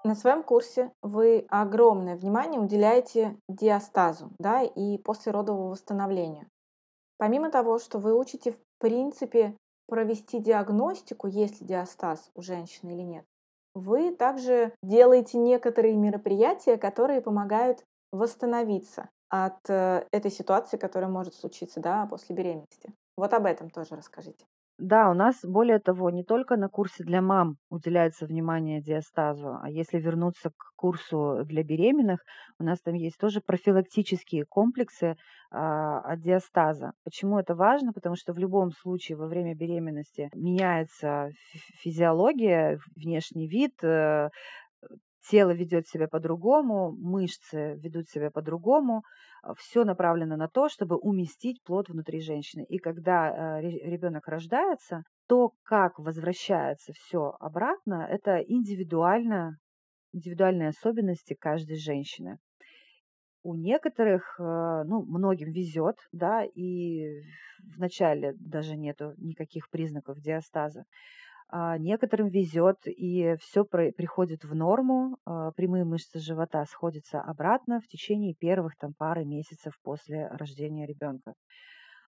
[0.03, 6.47] На своем курсе вы огромное внимание уделяете диастазу да, и послеродовому восстановлению.
[7.18, 9.55] Помимо того, что вы учите, принципе,
[9.88, 13.25] провести диагностику, есть ли диастаз у женщины или нет,
[13.73, 21.80] вы также делаете некоторые мероприятия, которые помогают восстановиться от э, этой ситуации, которая может случиться
[21.80, 22.93] да, после беременности.
[23.15, 24.45] Вот об этом тоже расскажите.
[24.80, 29.69] Да, у нас, более того, не только на курсе для мам уделяется внимание диастазу, а
[29.69, 32.23] если вернуться к курсу для беременных,
[32.59, 35.17] у нас там есть тоже профилактические комплексы
[35.51, 36.93] а, от диастаза.
[37.03, 37.91] Почему это важно?
[37.91, 41.27] Потому что в любом случае во время беременности меняется
[41.84, 44.30] физиология, внешний вид, э,
[45.30, 49.03] тело ведет себя по-другому, мышцы ведут себя по-другому,
[49.43, 52.65] а, все направлено на то, чтобы уместить плод внутри женщины.
[52.67, 59.57] И когда а, ребенок рождается, то, как возвращается все обратно, это индивидуально,
[60.13, 62.39] индивидуальные особенности каждой женщины.
[63.43, 67.21] У некоторых, а, ну, многим везет, да, и
[67.77, 70.84] вначале даже нету никаких признаков диастаза.
[71.52, 77.88] А некоторым везет, и все приходит в норму, а, прямые мышцы живота сходятся обратно в
[77.88, 81.34] течение первых там, пары месяцев после рождения ребенка.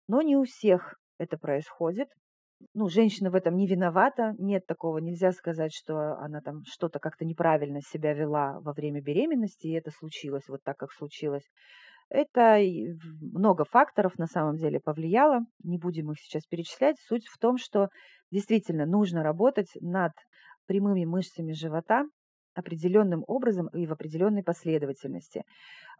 [0.06, 2.08] Но не у всех это происходит.
[2.74, 7.24] Ну, женщина в этом не виновата, нет такого, нельзя сказать, что она там что-то как-то
[7.24, 11.48] неправильно себя вела во время беременности, и это случилось вот так, как случилось.
[12.12, 12.58] Это
[13.20, 16.96] много факторов на самом деле повлияло, не будем их сейчас перечислять.
[17.08, 17.88] Суть в том, что
[18.30, 20.12] действительно нужно работать над
[20.66, 22.04] прямыми мышцами живота
[22.54, 25.44] определенным образом и в определенной последовательности.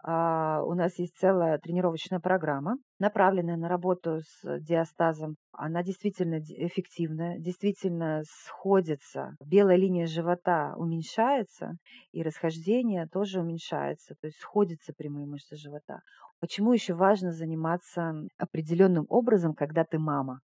[0.05, 5.37] А, у нас есть целая тренировочная программа, направленная на работу с диастазом.
[5.53, 9.37] Она действительно эффективная, действительно сходится.
[9.45, 11.77] Белая линия живота уменьшается,
[12.11, 16.01] и расхождение тоже уменьшается, то есть сходятся прямые мышцы живота.
[16.41, 20.41] Почему еще важно заниматься определенным образом, когда ты мама?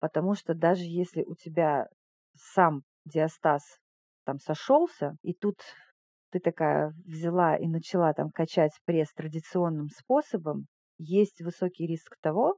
[0.00, 1.86] Потому что даже если у тебя
[2.34, 3.62] сам диастаз
[4.24, 5.56] там сошелся, и тут
[6.30, 10.66] ты такая взяла и начала там качать пресс традиционным способом,
[10.98, 12.56] есть высокий риск того,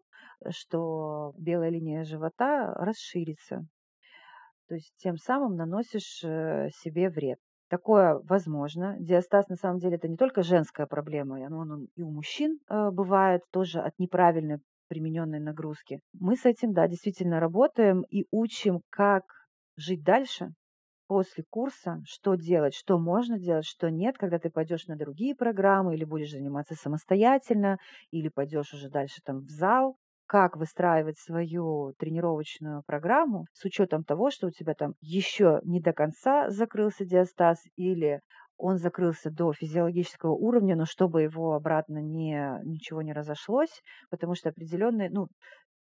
[0.51, 3.65] что белая линия живота расширится.
[4.69, 7.39] То есть тем самым наносишь э, себе вред.
[7.69, 8.97] Такое возможно.
[8.99, 12.91] Диастаз на самом деле это не только женская проблема, оно, оно и у мужчин э,
[12.91, 14.59] бывает тоже от неправильной
[14.89, 16.01] примененной нагрузки.
[16.13, 19.23] Мы с этим, да, действительно работаем и учим, как
[19.77, 20.51] жить дальше,
[21.07, 25.95] после курса, что делать, что можно делать, что нет, когда ты пойдешь на другие программы
[25.95, 27.79] или будешь заниматься самостоятельно,
[28.11, 29.97] или пойдешь уже дальше там в зал,
[30.27, 35.93] как выстраивать свою тренировочную программу с учетом того, что у тебя там еще не до
[35.93, 38.21] конца закрылся диастаз или
[38.57, 44.51] он закрылся до физиологического уровня, но чтобы его обратно не, ничего не разошлось, потому что
[44.51, 45.27] определенные, ну,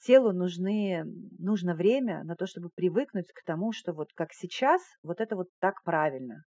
[0.06, 1.04] телу нужны,
[1.39, 5.47] нужно время на то, чтобы привыкнуть к тому, что вот как сейчас, вот это вот
[5.60, 6.43] так правильно.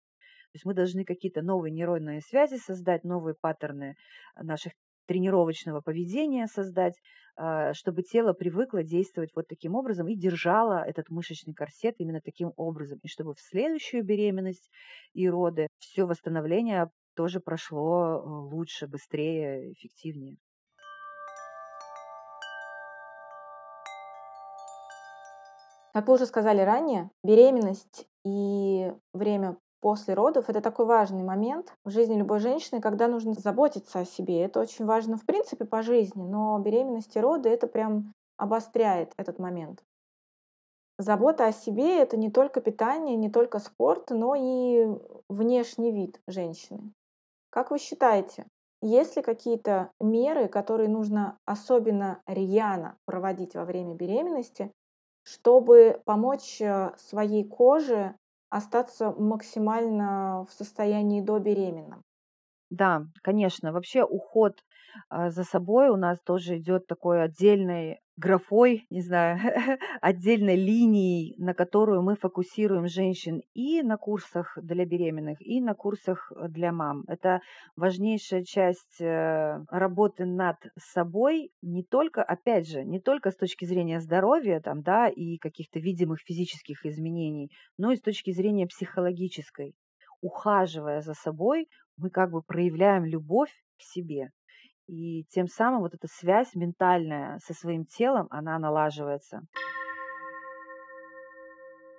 [0.51, 3.95] То есть мы должны какие-то новые нейронные связи создать, новые паттерны
[4.35, 4.73] наших
[5.07, 6.93] тренировочного поведения создать,
[7.35, 12.53] а, чтобы тело привыкло действовать вот таким образом и держало этот мышечный корсет именно таким
[12.55, 12.99] образом.
[13.01, 14.69] И чтобы в следующую беременность
[15.13, 20.37] и роды все восстановление тоже прошло э, лучше, быстрее, эффективнее.
[25.93, 31.91] Как вы уже сказали ранее, беременность и время после родов это такой важный момент в
[31.91, 34.41] жизни любой женщины, когда нужно заботиться о себе.
[34.41, 39.37] Это очень важно в принципе по жизни, но беременность и роды это прям обостряет этот
[39.37, 39.83] момент.
[40.97, 44.87] Забота о себе это не только питание, не только спорт, но и
[45.27, 46.93] внешний вид женщины.
[47.49, 48.47] Как вы считаете,
[48.81, 54.71] есть ли какие-то меры, которые нужно особенно рьяно проводить во время беременности,
[55.23, 58.15] чтобы помочь э, своей коже
[58.49, 62.03] остаться максимально в состоянии до беременном.
[62.69, 63.71] Да, конечно.
[63.71, 64.63] Вообще уход
[65.09, 69.39] а, за собой у нас тоже идет такой отдельной графой, не знаю,
[70.01, 76.31] отдельной линией, на которую мы фокусируем женщин и на курсах для беременных, и на курсах
[76.49, 77.03] для мам.
[77.07, 77.41] Это
[77.75, 83.99] важнейшая часть э, работы над собой, не только, опять же, не только с точки зрения
[83.99, 89.75] здоровья там, да, и каких-то видимых физических изменений, но и с точки зрения психологической.
[90.21, 91.67] Ухаживая за собой,
[91.97, 94.29] мы как бы проявляем любовь к себе.
[94.87, 99.41] И тем самым вот эта связь ментальная со своим телом, она налаживается.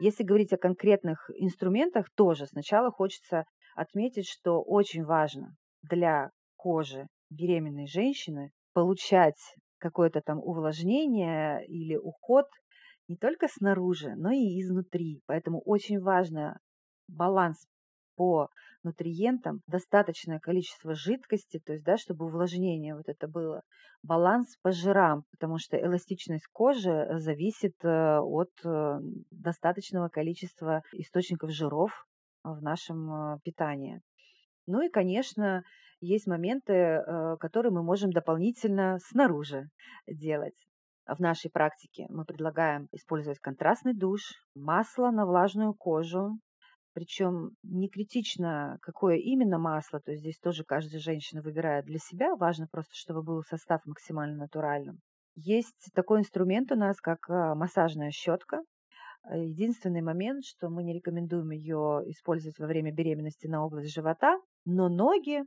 [0.00, 3.44] Если говорить о конкретных инструментах, тоже сначала хочется
[3.74, 9.38] отметить, что очень важно для кожи беременной женщины получать
[9.78, 12.46] какое-то там увлажнение или уход
[13.08, 15.22] не только снаружи, но и изнутри.
[15.26, 16.58] Поэтому очень важно
[17.08, 17.66] баланс
[18.16, 18.48] по
[18.82, 23.62] нутриентам, достаточное количество жидкости, то есть, да, чтобы увлажнение вот это было,
[24.02, 28.98] баланс по жирам, потому что эластичность кожи зависит э, от э,
[29.30, 31.90] достаточного количества источников жиров
[32.42, 34.02] в нашем питании.
[34.66, 35.62] Ну и, конечно,
[36.00, 37.02] есть моменты,
[37.40, 39.68] которые мы можем дополнительно снаружи
[40.06, 40.66] делать.
[41.06, 44.20] В нашей практике мы предлагаем использовать контрастный душ,
[44.54, 46.38] масло на влажную кожу,
[46.94, 52.36] причем не критично, какое именно масло, то есть здесь тоже каждая женщина выбирает для себя,
[52.36, 55.00] важно просто, чтобы был состав максимально натуральным.
[55.34, 58.62] Есть такой инструмент у нас, как а, массажная щетка.
[59.28, 64.88] Единственный момент, что мы не рекомендуем ее использовать во время беременности на область живота, но
[64.88, 65.42] ноги,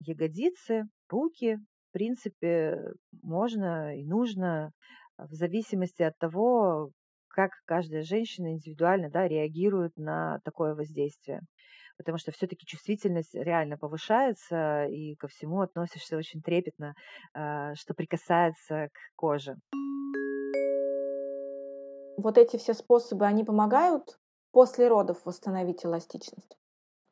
[0.00, 1.58] ягодицы, руки,
[1.88, 2.92] в принципе,
[3.22, 4.72] можно и нужно
[5.18, 6.90] в зависимости от того,
[7.28, 11.40] как каждая женщина индивидуально да, реагирует на такое воздействие.
[11.96, 16.94] Потому что все-таки чувствительность реально повышается, и ко всему относишься очень трепетно,
[17.34, 19.56] а, что прикасается к коже.
[22.16, 24.18] Вот эти все способы, они помогают
[24.52, 26.58] после родов восстановить эластичность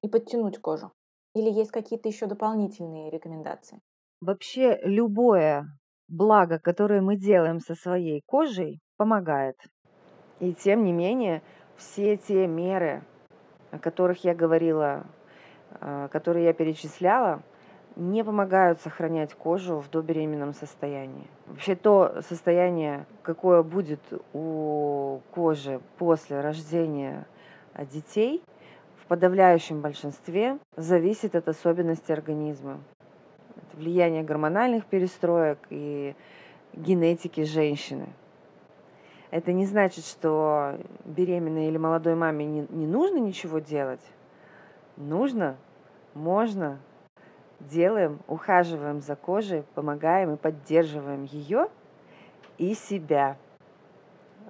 [0.03, 0.93] и подтянуть кожу?
[1.35, 3.81] Или есть какие-то еще дополнительные рекомендации?
[4.21, 5.67] Вообще любое
[6.09, 9.57] благо, которое мы делаем со своей кожей, помогает.
[10.41, 11.43] И тем не менее,
[11.77, 13.03] все те меры,
[13.71, 15.05] о которых я говорила,
[15.81, 17.43] а, которые я перечисляла,
[17.97, 21.27] не помогают сохранять кожу в добеременном состоянии.
[21.47, 24.01] Вообще то состояние, какое будет
[24.35, 27.27] у кожи после рождения
[27.73, 28.43] а, детей,
[29.01, 32.81] в подавляющем большинстве зависит от особенностей организма
[33.75, 36.15] влияние гормональных перестроек и
[36.73, 38.07] генетики женщины.
[39.37, 44.01] Это не значит, что беременной или молодой маме не, не нужно ничего делать.
[44.97, 45.59] Нужно,
[46.15, 46.81] можно,
[47.61, 51.69] делаем, ухаживаем за кожей, помогаем и поддерживаем ее
[52.57, 53.37] и себя.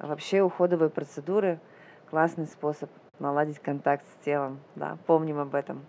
[0.00, 1.58] вообще уходовые процедуры–
[2.10, 2.88] классный способ
[3.18, 4.60] наладить контакт с телом.
[4.76, 5.84] Да, помним об этом.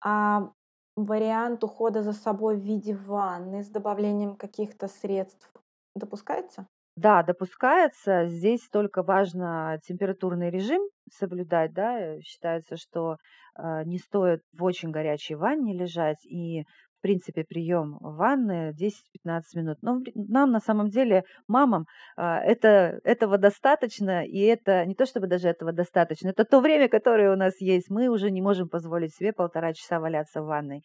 [0.00, 0.52] А
[0.94, 5.50] вариант ухода за собой в виде ванны с добавлением каких-то средств
[5.98, 6.66] допускается?
[6.96, 8.26] Да, допускается.
[8.26, 11.98] Здесь только важно температурный режим соблюдать, да.
[12.00, 13.16] Э, считается, что
[13.56, 16.64] э, не стоит в очень горячей ванне лежать и
[16.98, 19.78] в принципе, прием ванны 10-15 минут.
[19.82, 25.28] Но нам на самом деле, мамам, а, это, этого достаточно, и это не то чтобы
[25.28, 27.88] даже этого достаточно, это то время, которое у нас есть.
[27.88, 30.82] Мы уже не можем позволить себе полтора часа валяться в ванной.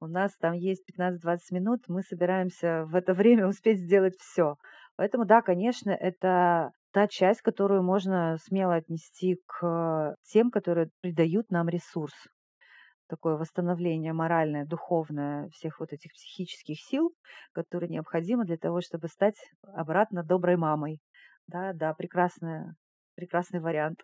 [0.00, 4.56] У нас там есть 15-20 минут, мы собираемся в это время успеть сделать все.
[4.96, 11.68] Поэтому, да, конечно, это та часть, которую можно смело отнести к тем, которые придают нам
[11.68, 12.12] ресурс
[13.08, 17.14] такое восстановление моральное, духовное всех вот этих психических сил,
[17.52, 21.00] которые необходимы для того, чтобы стать обратно доброй мамой.
[21.46, 22.74] Да, да, прекрасная,
[23.14, 24.00] прекрасный вариант.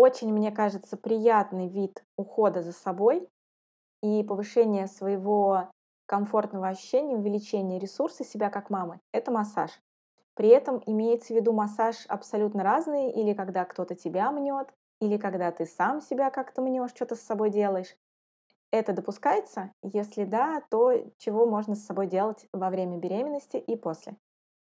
[0.00, 3.28] Очень, мне кажется, приятный вид ухода за собой
[4.00, 5.72] и повышения своего
[6.06, 9.72] комфортного ощущения, увеличения ресурса себя как мамы– это массаж.
[10.34, 14.68] При этом имеется в виду массаж абсолютно разный, или когда кто-то тебя мнет,
[15.00, 17.96] или когда ты сам себя как-то мнешь, что-то с собой делаешь.
[18.70, 19.72] Это допускается?
[19.82, 24.16] Если да, то чего можно с собой делать во время беременности и после?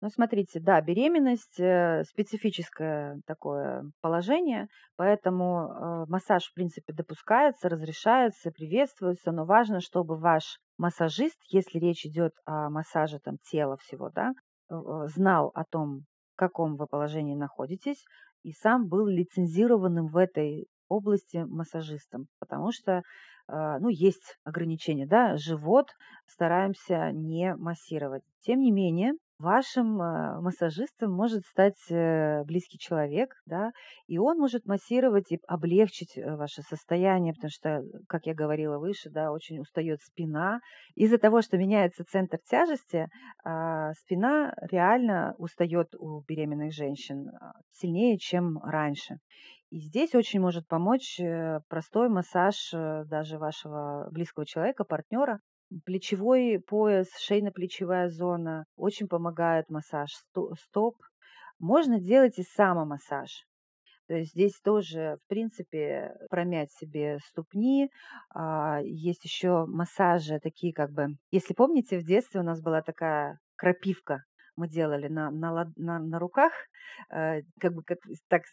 [0.03, 4.67] Ну, смотрите, да, беременность э, специфическое такое положение,
[4.97, 12.05] поэтому э, массаж, в принципе, допускается, разрешается, приветствуется, но важно, чтобы ваш массажист, если речь
[12.05, 14.34] идет о массаже там тела всего, да,
[14.69, 16.01] Э, знал о том,
[16.34, 18.03] в каком вы положении находитесь,
[18.43, 23.03] и сам был лицензированным в этой области массажистом, потому что
[23.45, 25.88] ну, есть ограничения, да, живот
[26.27, 28.23] стараемся не массировать.
[28.39, 33.72] Тем не менее, вашим а, массажистом может стать э, близкий человек, да,
[34.07, 39.10] и он может массировать и облегчить э, ваше состояние, потому что, как я говорила выше,
[39.10, 40.60] да, очень устает спина.
[40.95, 43.07] Из-за того, что меняется центр тяжести,
[43.43, 47.26] а, спина реально устает у беременных женщин
[47.72, 49.18] сильнее, чем раньше.
[49.69, 55.39] И здесь очень может помочь э, простой массаж даже вашего близкого человека, партнера,
[55.86, 58.66] Плечевой пояс, шейно-плечевая зона.
[58.76, 60.95] Очень помогает массаж стоп.
[61.60, 63.45] Можно делать и самомассаж.
[64.08, 67.90] То есть здесь тоже, в принципе, промять себе ступни.
[68.36, 71.16] А, есть еще массажи такие как бы...
[71.32, 74.24] Если помните, в детстве у нас была такая крапивка
[74.56, 76.52] мы делали на, на, на, на руках,
[77.10, 77.98] э, как бы как,
[78.30, 78.44] так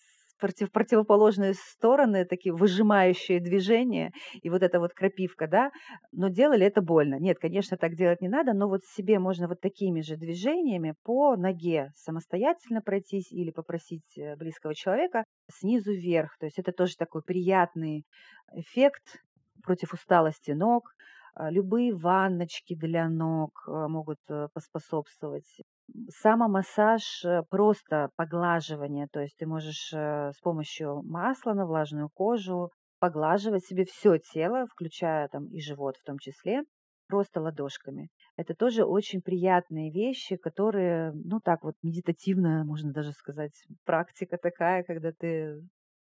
[0.41, 4.13] против, противоположные стороны, такие выжимающие движения,
[4.43, 5.71] и вот эта вот крапивка, да,
[6.13, 7.19] но делали это больно.
[7.21, 11.37] Нет, конечно, так делать не надо, но вот себе можно вот такими же движениями по
[11.37, 16.37] ноге самостоятельно пройтись или попросить э, близкого человека снизу вверх.
[16.39, 18.05] То есть это тоже такой приятный
[18.53, 19.21] эффект
[19.63, 20.95] против усталости ног,
[21.35, 25.61] а, любые ванночки для ног э, могут э, поспособствовать.
[26.09, 33.65] Самомассаж, э, просто поглаживание, то есть ты можешь с помощью масла на влажную кожу поглаживать
[33.65, 36.63] себе все тело, включая там и живот в том числе,
[37.09, 38.09] просто ладошками.
[38.37, 43.53] Это тоже очень приятные вещи, которые, ну так вот, медитативная, можно даже сказать,
[43.85, 45.61] практика такая, когда ты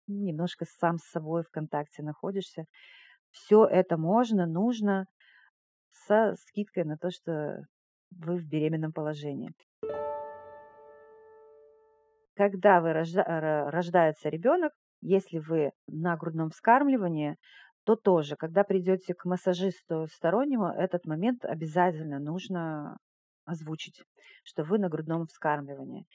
[0.07, 2.65] немножко сам с собой в контакте находишься.
[3.31, 5.05] Все это можно, нужно
[6.07, 7.61] со скидкой на то, что
[8.11, 9.51] вы в беременном положении.
[12.39, 14.71] Когда вы рожда, рождается ребенок,
[15.01, 17.35] если вы на грудном вскармливании,
[17.83, 22.97] то тоже, когда придете к массажисту стороннему, этот момент обязательно нужно
[23.43, 24.01] озвучить,
[24.45, 26.05] что вы на грудном вскармливании.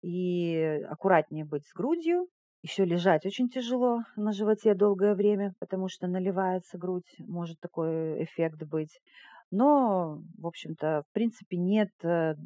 [0.00, 0.56] И
[0.88, 2.28] аккуратнее быть с грудью,
[2.62, 8.62] еще лежать очень тяжело на животе долгое время, потому что наливается грудь, может такой эффект
[8.62, 9.02] быть.
[9.50, 11.90] Но, в общем-то, в принципе, нет...
[12.02, 12.36] Э,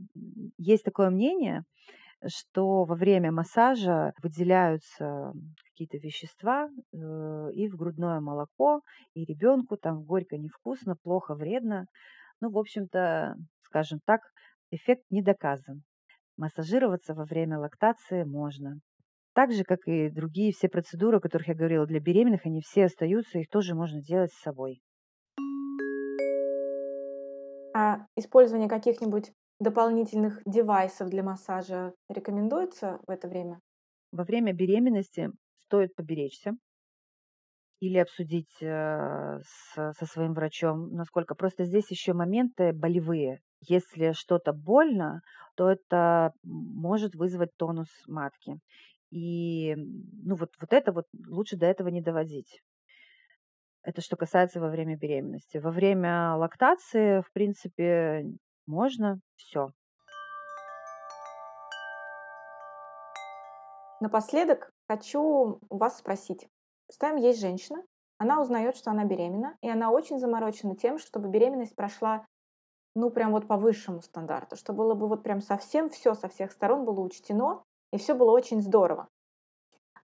[0.57, 1.63] есть такое мнение,
[2.27, 5.33] что во время массажа выделяются
[5.71, 6.97] какие-то вещества э,
[7.53, 8.81] и в грудное молоко,
[9.15, 11.87] и ребенку там горько, невкусно, плохо, вредно.
[12.41, 14.21] Ну, в общем-то, скажем так,
[14.71, 15.83] эффект не доказан.
[16.37, 18.81] Массажироваться во время лактации можно.
[19.35, 22.87] Так же, как и другие все процедуры, о которых я говорила для беременных, они все
[22.87, 24.81] остаются, их тоже можно делать с собой.
[27.75, 29.31] А использование каких-нибудь
[29.61, 33.61] дополнительных девайсов для массажа рекомендуется в это время?
[34.13, 36.57] Во время беременности стоит поберечься
[37.81, 41.35] или обсудить э, со своим врачом, насколько.
[41.35, 43.41] Просто здесь еще моменты болевые.
[43.61, 45.21] Если что-то больно,
[45.57, 48.59] то это может вызвать тонус матки.
[49.11, 52.61] И ну вот, вот это вот лучше до этого не доводить.
[53.83, 55.59] Это что касается во время беременности.
[55.59, 58.25] Во время лактации, в принципе,
[58.69, 59.73] можно все.
[64.01, 66.49] Напоследок хочу вас спросить.
[66.87, 67.83] Представим, есть женщина,
[68.19, 72.25] она узнает, что она беременна, и она очень заморочена тем, чтобы беременность прошла
[72.95, 76.53] ну, прям вот по высшему стандарту, чтобы было бы вот прям совсем все со всех
[76.53, 77.63] сторон было учтено,
[77.93, 79.09] и все было очень здорово.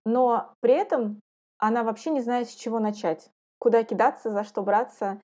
[0.05, 1.19] Но при этом
[1.57, 3.29] она вообще не знает, с чего начать,
[3.59, 5.21] куда кидаться, за что браться.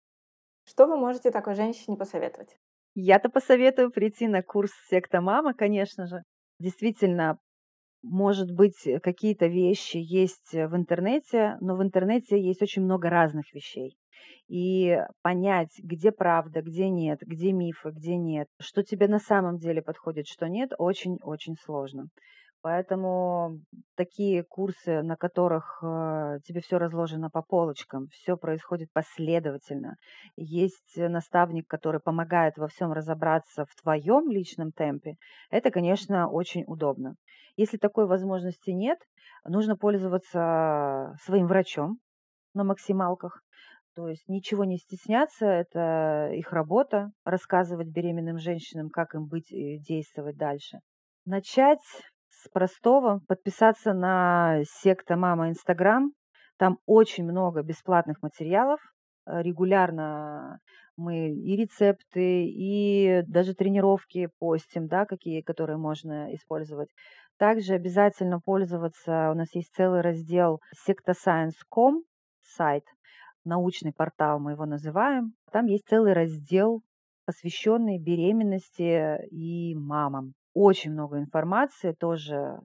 [0.65, 2.57] Что вы можете такой женщине посоветовать?
[2.93, 6.23] Я-то посоветую прийти на курс «Секта Мама», конечно же.
[6.59, 7.37] Действительно,
[8.03, 13.95] может быть, какие-то вещи есть в интернете, но в интернете есть очень много разных вещей.
[14.47, 19.81] И понять, где правда, где нет, где мифы, где нет, что тебе на самом деле
[19.81, 22.07] подходит, что нет, очень-очень сложно.
[22.63, 23.59] Поэтому
[23.95, 29.95] такие курсы, на которых э, тебе все разложено по полочкам, все происходит последовательно.
[30.35, 35.15] Есть наставник, который помогает во всем разобраться в твоем личном темпе.
[35.49, 37.15] Это, конечно, очень удобно.
[37.57, 38.99] Если такой возможности нет,
[39.43, 41.97] нужно пользоваться своим врачом
[42.53, 43.41] на максималках.
[43.95, 49.79] То есть ничего не стесняться, это их работа, рассказывать беременным женщинам, как им быть и
[49.79, 50.79] действовать дальше.
[51.25, 51.81] Начать
[52.51, 56.11] простого подписаться на секта Мама Инстаграм.
[56.57, 58.79] Там очень много бесплатных материалов.
[59.25, 60.59] Э, регулярно
[60.97, 66.89] мы и рецепты, и даже тренировки постим, да, какие, которые можно использовать.
[67.37, 72.03] Также обязательно пользоваться, у нас есть целый раздел sectascience.com,
[72.41, 72.83] сайт,
[73.45, 75.33] научный портал мы его называем.
[75.51, 76.81] Там есть целый раздел,
[77.25, 82.59] посвященный беременности и мамам очень много информации тоже,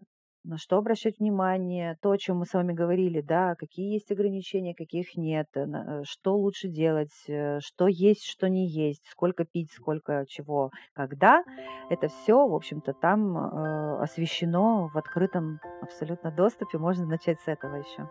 [0.44, 4.74] на что обращать внимание, то, о чем мы с вами говорили, да, какие есть ограничения,
[4.74, 9.72] каких нет, э, э, что лучше делать, э, что есть, что не есть, сколько пить,
[9.72, 11.42] сколько чего, когда.
[11.90, 16.78] Это все, в общем-то, там э, освещено в открытом абсолютно доступе.
[16.78, 18.08] Можно начать с этого еще.